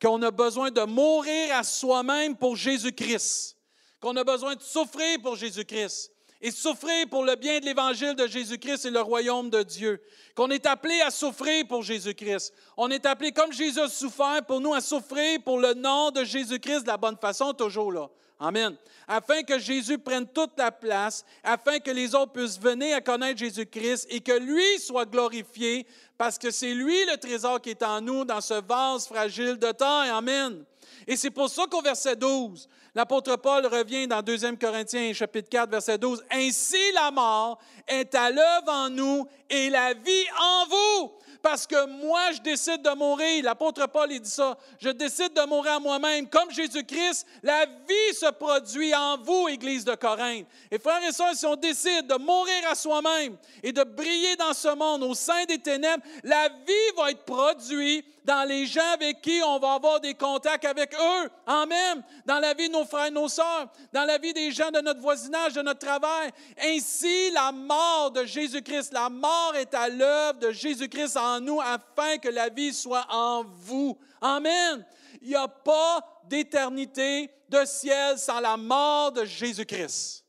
[0.00, 3.56] qu'on a besoin de mourir à soi-même pour Jésus-Christ.
[4.00, 8.26] qu'on a besoin de souffrir pour Jésus-Christ et souffrir pour le bien de l'Évangile de
[8.26, 10.00] Jésus-Christ et le royaume de Dieu.
[10.34, 12.54] Qu'on est appelé à souffrir pour Jésus-Christ.
[12.76, 16.24] On est appelé, comme Jésus a souffert, pour nous à souffrir pour le nom de
[16.24, 18.08] Jésus-Christ de la bonne façon, toujours là.
[18.40, 18.76] Amen.
[19.08, 23.38] Afin que Jésus prenne toute la place, afin que les autres puissent venir à connaître
[23.38, 28.00] Jésus-Christ et que lui soit glorifié, parce que c'est lui le trésor qui est en
[28.00, 30.00] nous dans ce vase fragile de temps.
[30.16, 30.64] Amen.
[31.06, 35.70] Et c'est pour ça qu'au verset 12, l'apôtre Paul revient dans 2 Corinthiens chapitre 4,
[35.70, 36.22] verset 12.
[36.30, 41.86] Ainsi la mort est à l'œuvre en nous et la vie en vous parce que
[41.86, 43.44] moi, je décide de mourir.
[43.44, 44.56] L'apôtre Paul, dit ça.
[44.80, 46.28] Je décide de mourir à moi-même.
[46.28, 50.46] Comme Jésus-Christ, la vie se produit en vous, Église de Corinthe.
[50.70, 54.52] Et frères et sœurs, si on décide de mourir à soi-même et de briller dans
[54.52, 59.22] ce monde au sein des ténèbres, la vie va être produite dans les gens avec
[59.22, 61.30] qui on va avoir des contacts avec eux.
[61.46, 62.02] Amen.
[62.26, 64.82] Dans la vie de nos frères et nos sœurs, dans la vie des gens de
[64.82, 66.30] notre voisinage, de notre travail.
[66.62, 72.18] Ainsi, la mort de Jésus-Christ, la mort est à l'œuvre de Jésus-Christ en nous afin
[72.18, 73.98] que la vie soit en vous.
[74.20, 74.84] Amen.
[75.22, 80.27] Il n'y a pas d'éternité de ciel sans la mort de Jésus-Christ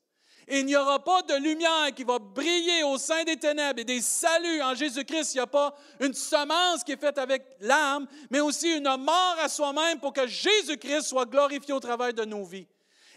[0.49, 4.01] il n'y aura pas de lumière qui va briller au sein des ténèbres et des
[4.01, 5.33] saluts en Jésus-Christ.
[5.33, 9.35] Il n'y a pas une semence qui est faite avec l'âme, mais aussi une mort
[9.41, 12.67] à soi-même pour que Jésus-Christ soit glorifié au travers de nos vies.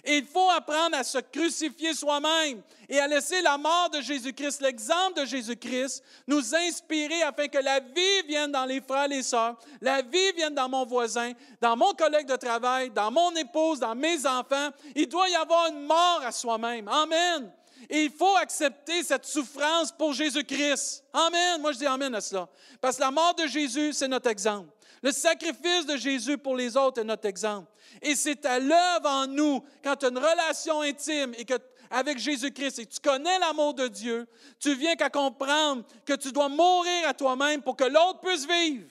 [0.05, 4.61] Et il faut apprendre à se crucifier soi-même et à laisser la mort de Jésus-Christ,
[4.61, 9.23] l'exemple de Jésus-Christ, nous inspirer afin que la vie vienne dans les frères et les
[9.23, 13.79] sœurs, la vie vienne dans mon voisin, dans mon collègue de travail, dans mon épouse,
[13.79, 14.71] dans mes enfants.
[14.97, 16.89] Il doit y avoir une mort à soi-même.
[16.89, 17.53] Amen.
[17.89, 21.05] Et il faut accepter cette souffrance pour Jésus-Christ.
[21.13, 21.61] Amen.
[21.61, 22.49] Moi, je dis Amen à cela.
[22.81, 24.69] Parce que la mort de Jésus, c'est notre exemple.
[25.03, 27.71] Le sacrifice de Jésus pour les autres est notre exemple.
[28.01, 31.55] Et c'est à l'œuvre en nous, quand tu as une relation intime et que,
[31.91, 34.29] avec Jésus-Christ et que tu connais l'amour de Dieu,
[34.61, 38.89] tu viens qu'à comprendre que tu dois mourir à toi-même pour que l'autre puisse vivre.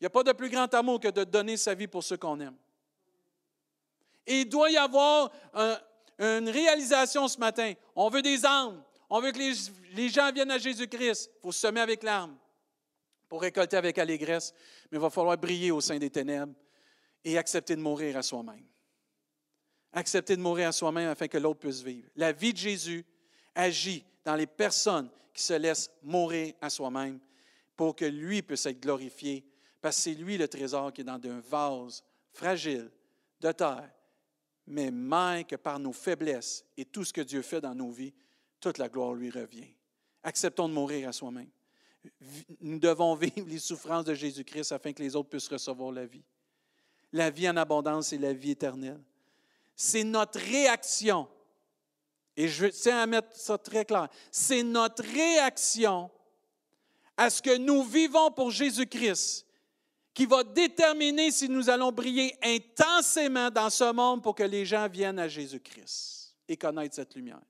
[0.00, 2.16] Il n'y a pas de plus grand amour que de donner sa vie pour ceux
[2.16, 2.56] qu'on aime.
[4.26, 5.30] Et il doit y avoir
[6.18, 7.72] une réalisation ce matin.
[7.94, 8.82] On veut des âmes.
[9.08, 9.52] On veut que les,
[9.92, 11.30] les gens viennent à Jésus-Christ.
[11.36, 12.36] Il faut semer avec l'âme
[13.28, 14.54] pour récolter avec allégresse,
[14.90, 16.54] mais il va falloir briller au sein des ténèbres
[17.24, 18.66] et accepter de mourir à soi-même.
[19.92, 22.08] Accepter de mourir à soi-même afin que l'autre puisse vivre.
[22.16, 23.04] La vie de Jésus
[23.54, 27.18] agit dans les personnes qui se laissent mourir à soi-même
[27.76, 29.44] pour que lui puisse être glorifié,
[29.80, 32.90] parce que c'est lui le trésor qui est dans un vase fragile
[33.40, 33.90] de terre,
[34.66, 38.14] mais même que par nos faiblesses et tout ce que Dieu fait dans nos vies,
[38.60, 39.74] toute la gloire lui revient.
[40.22, 41.50] Acceptons de mourir à soi-même
[42.60, 46.24] nous devons vivre les souffrances de Jésus-Christ afin que les autres puissent recevoir la vie.
[47.12, 49.00] La vie en abondance et la vie éternelle.
[49.76, 51.28] C'est notre réaction.
[52.36, 54.08] Et je tiens à mettre ça très clair.
[54.30, 56.10] C'est notre réaction
[57.16, 59.46] à ce que nous vivons pour Jésus-Christ
[60.12, 64.88] qui va déterminer si nous allons briller intensément dans ce monde pour que les gens
[64.88, 67.40] viennent à Jésus-Christ et connaître cette lumière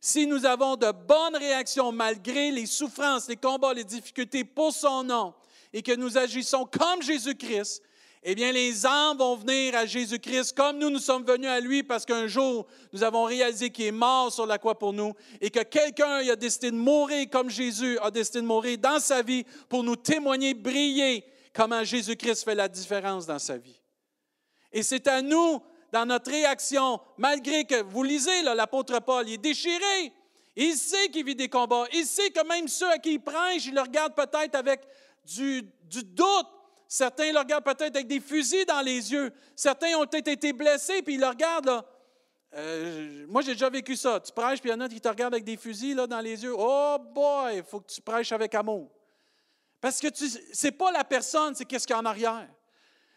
[0.00, 5.04] si nous avons de bonnes réactions malgré les souffrances, les combats, les difficultés pour son
[5.04, 5.34] nom,
[5.72, 7.82] et que nous agissons comme Jésus-Christ,
[8.22, 11.82] eh bien, les âmes vont venir à Jésus-Christ comme nous, nous sommes venus à lui
[11.82, 15.48] parce qu'un jour, nous avons réalisé qu'il est mort sur la croix pour nous et
[15.48, 19.44] que quelqu'un a décidé de mourir comme Jésus a décidé de mourir dans sa vie
[19.70, 23.80] pour nous témoigner, briller comment Jésus-Christ fait la différence dans sa vie.
[24.70, 29.38] Et c'est à nous dans notre réaction, malgré que, vous lisez, l'apôtre Paul, il est
[29.38, 30.12] déchiré.
[30.56, 31.86] Il sait qu'il vit des combats.
[31.92, 34.82] Il sait que même ceux à qui il prêche, il le regardent peut-être avec
[35.24, 36.46] du, doute.
[36.88, 39.32] Certains le regardent peut-être avec des fusils dans les yeux.
[39.54, 41.84] Certains ont peut-être été blessés, puis ils le regardent.
[42.54, 44.18] Euh, moi, j'ai déjà vécu ça.
[44.18, 46.20] Tu prêches, puis il y en a qui te regardent avec des fusils là, dans
[46.20, 46.54] les yeux.
[46.56, 48.90] Oh boy, il faut que tu prêches avec amour.
[49.80, 52.48] Parce que ce n'est pas la personne, c'est qu'est-ce qu'il y a en arrière.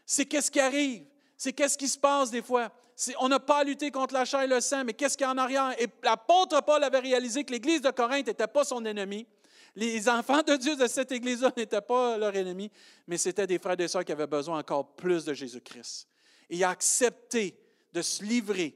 [0.06, 1.04] C'est qu'est-ce qui arrive
[1.44, 2.72] c'est qu'est-ce qui se passe des fois?
[3.20, 5.34] On n'a pas lutté contre la chair et le sang, mais qu'est-ce qu'il y a
[5.34, 5.76] en arrière?
[5.78, 9.28] Et l'apôtre Paul avait réalisé que l'Église de Corinthe n'était pas son ennemi.
[9.76, 12.72] Les enfants de Dieu de cette Église-là n'étaient pas leur ennemi,
[13.08, 16.08] mais c'était des frères et sœurs qui avaient besoin encore plus de Jésus-Christ.
[16.50, 17.60] Et il a accepté
[17.92, 18.74] de se livrer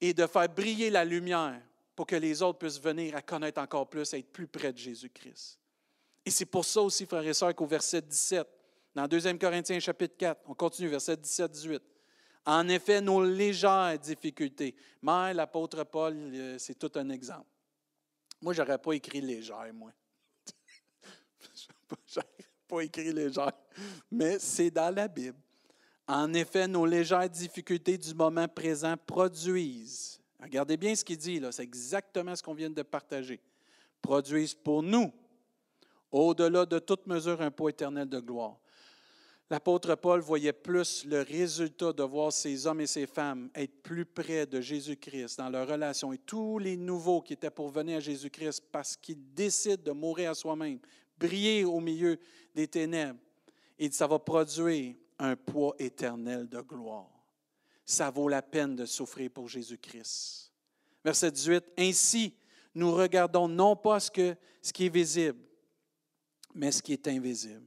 [0.00, 1.60] et de faire briller la lumière
[1.94, 4.78] pour que les autres puissent venir à connaître encore plus, à être plus près de
[4.78, 5.60] Jésus-Christ.
[6.26, 8.48] Et c'est pour ça aussi, frères et sœurs, qu'au verset 17,
[8.94, 11.80] dans 2 Corinthiens chapitre 4, on continue, verset 17-18.
[12.46, 14.74] En effet, nos légères difficultés.
[15.02, 17.46] Mais l'apôtre Paul, euh, c'est tout un exemple.
[18.40, 19.90] Moi, je n'aurais pas écrit légère, moi.
[22.06, 23.52] je n'aurais pas écrit légère.
[24.10, 25.38] Mais c'est dans la Bible.
[26.06, 30.20] En effet, nos légères difficultés du moment présent produisent.
[30.38, 33.40] Regardez bien ce qu'il dit là, c'est exactement ce qu'on vient de partager.
[34.02, 35.10] Produisent pour nous,
[36.12, 38.58] au-delà de toute mesure, un poids éternel de gloire.
[39.50, 44.06] L'apôtre Paul voyait plus le résultat de voir ces hommes et ces femmes être plus
[44.06, 48.00] près de Jésus-Christ dans leur relation et tous les nouveaux qui étaient pour venir à
[48.00, 50.78] Jésus-Christ parce qu'ils décident de mourir à soi-même,
[51.18, 52.18] briller au milieu
[52.54, 53.18] des ténèbres.
[53.78, 57.10] Et ça va produire un poids éternel de gloire.
[57.84, 60.52] Ça vaut la peine de souffrir pour Jésus-Christ.
[61.04, 61.64] Verset 18.
[61.76, 62.34] Ainsi,
[62.74, 65.38] nous regardons non pas ce, qui est visible,
[66.54, 67.66] mais ce qui est invisible.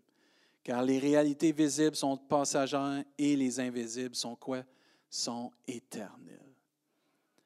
[0.68, 4.64] Car les réalités visibles sont passagères et les invisibles sont quoi?
[5.10, 6.54] Sont éternelles.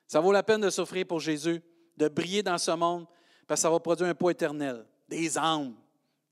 [0.07, 1.61] Ça vaut la peine de souffrir pour Jésus,
[1.97, 3.05] de briller dans ce monde,
[3.45, 4.87] parce que ça va produire un poids éternel.
[5.07, 5.75] Des âmes,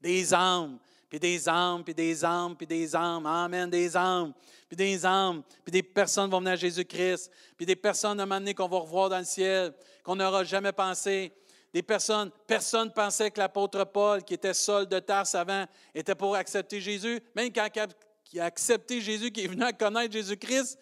[0.01, 3.25] des âmes, puis des âmes, puis des âmes, puis des âmes.
[3.27, 4.33] Amen, des âmes,
[4.67, 8.53] puis des âmes, puis des personnes vont venir à Jésus-Christ, puis des personnes à un
[8.53, 11.31] qu'on va revoir dans le ciel, qu'on n'aura jamais pensé.
[11.73, 16.35] Des personnes, personne pensait que l'apôtre Paul, qui était seul de Tarse avant, était pour
[16.35, 17.21] accepter Jésus.
[17.35, 17.67] Même quand
[18.33, 20.79] il a accepté Jésus, qui est venu à connaître Jésus-Christ,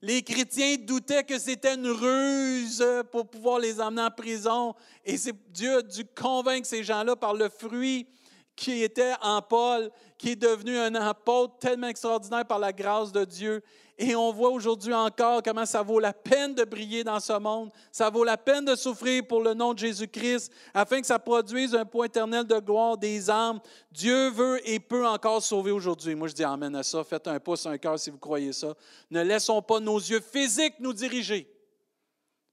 [0.00, 4.74] les chrétiens doutaient que c'était une ruse pour pouvoir les emmener en prison.
[5.04, 5.16] Et
[5.48, 8.06] Dieu a dû convaincre ces gens-là par le fruit
[8.54, 13.24] qui était en Paul, qui est devenu un apôtre tellement extraordinaire par la grâce de
[13.24, 13.62] Dieu.
[13.98, 17.70] Et on voit aujourd'hui encore comment ça vaut la peine de briller dans ce monde.
[17.90, 21.74] Ça vaut la peine de souffrir pour le nom de Jésus-Christ afin que ça produise
[21.74, 23.58] un point éternel de gloire des âmes.
[23.90, 26.14] Dieu veut et peut encore sauver aujourd'hui.
[26.14, 27.02] Moi, je dis Amen à ça.
[27.02, 28.72] Faites un pouce, un cœur si vous croyez ça.
[29.10, 31.52] Ne laissons pas nos yeux physiques nous diriger,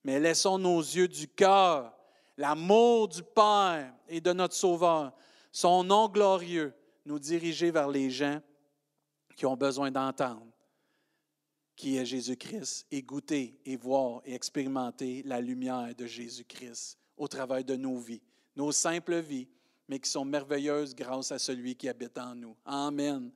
[0.04, 1.94] mais laissons nos yeux du cœur,
[2.38, 5.14] l'amour du Père et de notre Sauveur
[5.56, 6.74] son nom glorieux,
[7.06, 8.42] nous diriger vers les gens
[9.38, 10.46] qui ont besoin d'entendre
[11.76, 17.64] qui est Jésus-Christ et goûter et voir et expérimenter la lumière de Jésus-Christ au travers
[17.64, 18.22] de nos vies,
[18.56, 19.48] nos simples vies,
[19.88, 22.56] mais qui sont merveilleuses grâce à celui qui habite en nous.
[22.66, 23.32] Amen.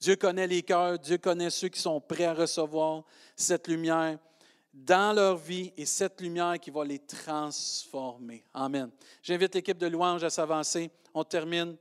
[0.00, 3.04] Dieu connaît les cœurs, Dieu connaît ceux qui sont prêts à recevoir
[3.36, 4.18] cette lumière
[4.72, 8.44] dans leur vie et cette lumière qui va les transformer.
[8.52, 8.90] Amen.
[9.22, 11.76] J'invite l'équipe de louange à s'avancer on termine.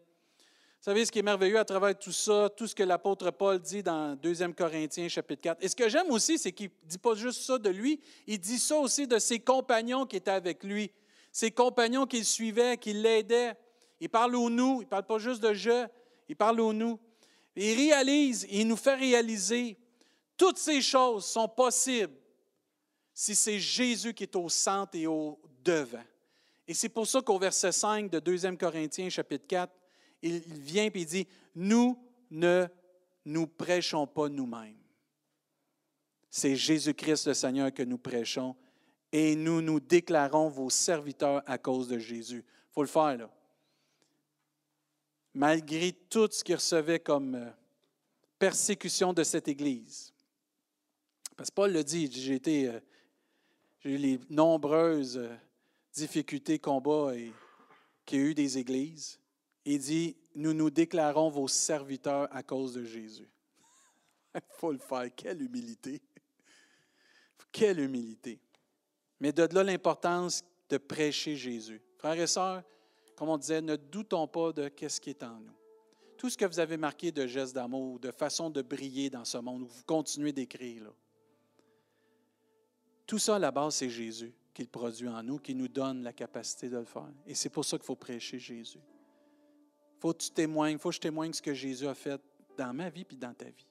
[0.86, 3.82] Savez ce qui est merveilleux à travers tout ça, tout ce que l'apôtre Paul dit
[3.82, 5.64] dans 2 Corinthiens chapitre 4.
[5.64, 8.38] Et ce que j'aime aussi, c'est qu'il ne dit pas juste ça de lui, il
[8.38, 10.92] dit ça aussi de ses compagnons qui étaient avec lui,
[11.32, 13.54] ses compagnons qui le suivaient, qui l'aidaient.
[14.02, 15.88] Il parle au nous, il ne parle pas juste de je,
[16.28, 17.00] il parle au nous.
[17.56, 19.78] Il réalise, il nous fait réaliser,
[20.36, 22.18] toutes ces choses sont possibles
[23.14, 26.04] si c'est Jésus qui est au centre et au devant.
[26.68, 29.72] Et c'est pour ça qu'au verset 5 de 2 Corinthiens, chapitre 4,
[30.24, 31.98] il vient et il dit, nous
[32.32, 32.66] ne
[33.26, 34.78] nous prêchons pas nous-mêmes.
[36.30, 38.56] C'est Jésus-Christ le Seigneur que nous prêchons
[39.12, 42.44] et nous nous déclarons vos serviteurs à cause de Jésus.
[42.48, 43.30] Il faut le faire, là.
[45.36, 47.50] Malgré tout ce qu'il recevait comme euh,
[48.40, 50.14] persécution de cette Église.
[51.36, 52.80] Parce que Paul le dit, euh,
[53.80, 55.36] j'ai eu les nombreuses euh,
[55.94, 57.32] difficultés, combats et,
[58.06, 59.20] qu'il y a eu des églises.
[59.66, 63.30] Il dit, nous nous déclarons vos serviteurs à cause de Jésus.
[64.36, 65.10] Il faut le faire.
[65.16, 66.02] Quelle humilité.
[67.52, 68.40] Quelle humilité.
[69.20, 71.82] Mais de là l'importance de prêcher Jésus.
[71.98, 72.64] Frères et sœurs,
[73.16, 75.56] comme on disait, ne doutons pas de ce qui est en nous.
[76.18, 79.38] Tout ce que vous avez marqué de gestes d'amour, de façon de briller dans ce
[79.38, 80.92] monde, où vous continuez d'écrire,
[83.06, 86.14] tout ça à la base, c'est Jésus qu'il produit en nous, qui nous donne la
[86.14, 87.12] capacité de le faire.
[87.26, 88.80] Et c'est pour ça qu'il faut prêcher Jésus.
[90.04, 92.20] Faut que tu témoignes, faut que je témoigne ce que Jésus a fait
[92.58, 93.66] dans ma vie puis dans ta vie.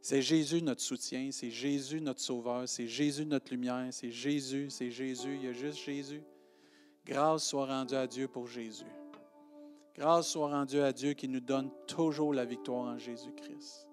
[0.00, 4.92] C'est Jésus notre soutien, c'est Jésus notre sauveur, c'est Jésus notre lumière, c'est Jésus, c'est
[4.92, 6.22] Jésus, il y a juste Jésus.
[7.04, 8.86] Grâce soit rendue à Dieu pour Jésus.
[9.96, 13.88] Grâce soit rendue à Dieu qui nous donne toujours la victoire en Jésus-Christ.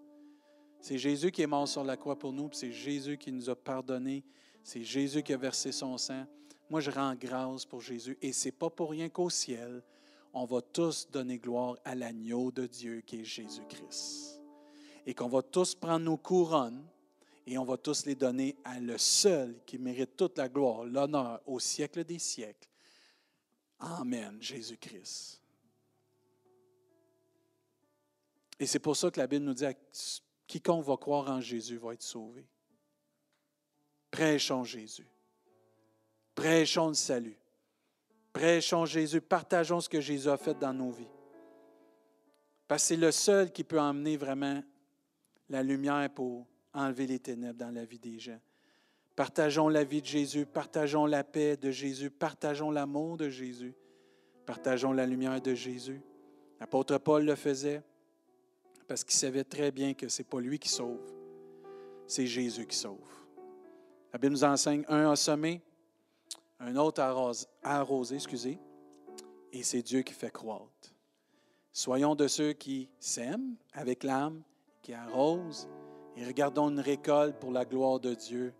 [0.81, 3.49] C'est Jésus qui est mort sur la croix pour nous, puis c'est Jésus qui nous
[3.49, 4.23] a pardonné
[4.63, 6.25] c'est Jésus qui a versé son sang.
[6.69, 8.15] Moi, je rends grâce pour Jésus.
[8.21, 9.81] Et ce n'est pas pour rien qu'au ciel,
[10.33, 14.41] on va tous donner gloire à l'agneau de Dieu qui est Jésus-Christ.
[15.05, 16.85] Et qu'on va tous prendre nos couronnes
[17.45, 21.41] et on va tous les donner à le seul qui mérite toute la gloire, l'honneur
[21.47, 22.69] au siècle des siècles.
[23.79, 25.41] Amen, Jésus-Christ.
[28.59, 29.65] Et c'est pour ça que la Bible nous dit,
[30.45, 32.45] quiconque va croire en Jésus va être sauvé.
[34.11, 35.07] Prêchons Jésus.
[36.35, 37.37] Prêchons le salut.
[38.33, 39.21] Prêchons Jésus.
[39.21, 41.07] Partageons ce que Jésus a fait dans nos vies.
[42.67, 44.61] Parce que c'est le seul qui peut emmener vraiment
[45.49, 48.39] la lumière pour enlever les ténèbres dans la vie des gens.
[49.15, 53.73] Partageons la vie de Jésus, partageons la paix de Jésus, partageons l'amour de Jésus,
[54.45, 56.01] partageons la lumière de Jésus.
[56.59, 57.81] L'apôtre Paul le faisait
[58.87, 61.01] parce qu'il savait très bien que ce n'est pas lui qui sauve,
[62.07, 62.97] c'est Jésus qui sauve.
[64.13, 65.15] La Bible nous enseigne un a
[66.59, 67.13] un autre a
[67.63, 68.59] arrosé, excusez,
[69.51, 70.93] et c'est Dieu qui fait croître.
[71.71, 74.41] Soyons de ceux qui sèment avec l'âme,
[74.81, 75.69] qui arrosent,
[76.15, 78.53] et regardons une récolte pour la gloire de Dieu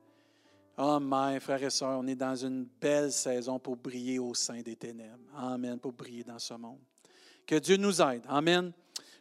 [0.82, 0.98] Oh,
[1.42, 5.20] frères et sœurs, on est dans une belle saison pour briller au sein des ténèbres.
[5.36, 6.80] Amen, pour briller dans ce monde.
[7.46, 8.24] Que Dieu nous aide.
[8.30, 8.72] Amen.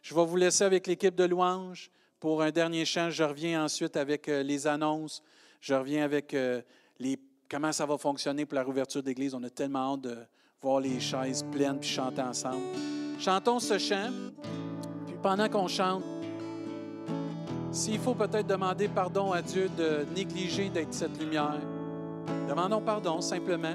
[0.01, 3.11] Je vais vous laisser avec l'équipe de louanges pour un dernier chant.
[3.11, 5.20] Je reviens ensuite avec euh, les annonces.
[5.61, 6.62] Je reviens avec euh,
[7.01, 7.18] les,
[7.51, 9.34] comment ça va fonctionner pour la rouverture d'église?
[9.34, 10.16] On a tellement hâte de
[10.61, 12.62] voir les chaises pleines puis chanter ensemble.
[13.18, 14.11] Chantons ce chant.
[15.07, 16.03] Puis pendant qu'on chante,
[17.70, 21.61] s'il faut peut-être demander pardon à Dieu de négliger d'être cette lumière,
[22.49, 23.74] demandons pardon simplement.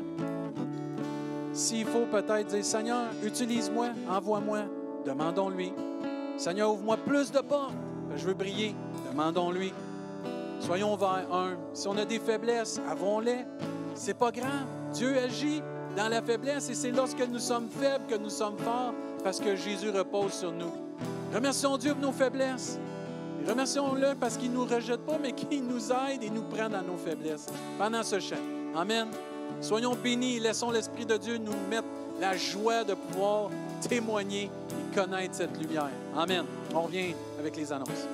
[1.54, 4.64] S'il faut peut-être dire, Seigneur, utilise-moi, envoie-moi,
[5.06, 5.72] demandons-lui.
[6.38, 7.76] Seigneur, ouvre-moi plus de portes,
[8.16, 8.76] je veux briller,
[9.12, 9.72] demandons-lui.
[10.66, 11.58] Soyons vers un.
[11.74, 13.46] Si on a des faiblesses, avons-les.
[13.96, 14.66] C'est pas grave.
[14.94, 15.62] Dieu agit
[15.98, 18.94] dans la faiblesse et c'est lorsque nous sommes faibles que nous sommes forts
[19.24, 20.72] parce que Jésus repose sur nous.
[21.34, 22.80] Remercions Dieu pour nos faiblesses.
[23.46, 26.82] Remercions-le parce qu'il ne nous rejette pas, mais qu'il nous aide et nous prend dans
[26.82, 27.48] nos faiblesses
[27.78, 28.36] pendant ce chant.
[28.74, 29.08] Amen.
[29.60, 31.88] Soyons bénis, laissons l'Esprit de Dieu nous mettre
[32.22, 33.50] la joie de pouvoir
[33.90, 35.90] témoigner et connaître cette lumière.
[36.16, 36.46] Amen.
[36.74, 38.08] On revient avec les annonces.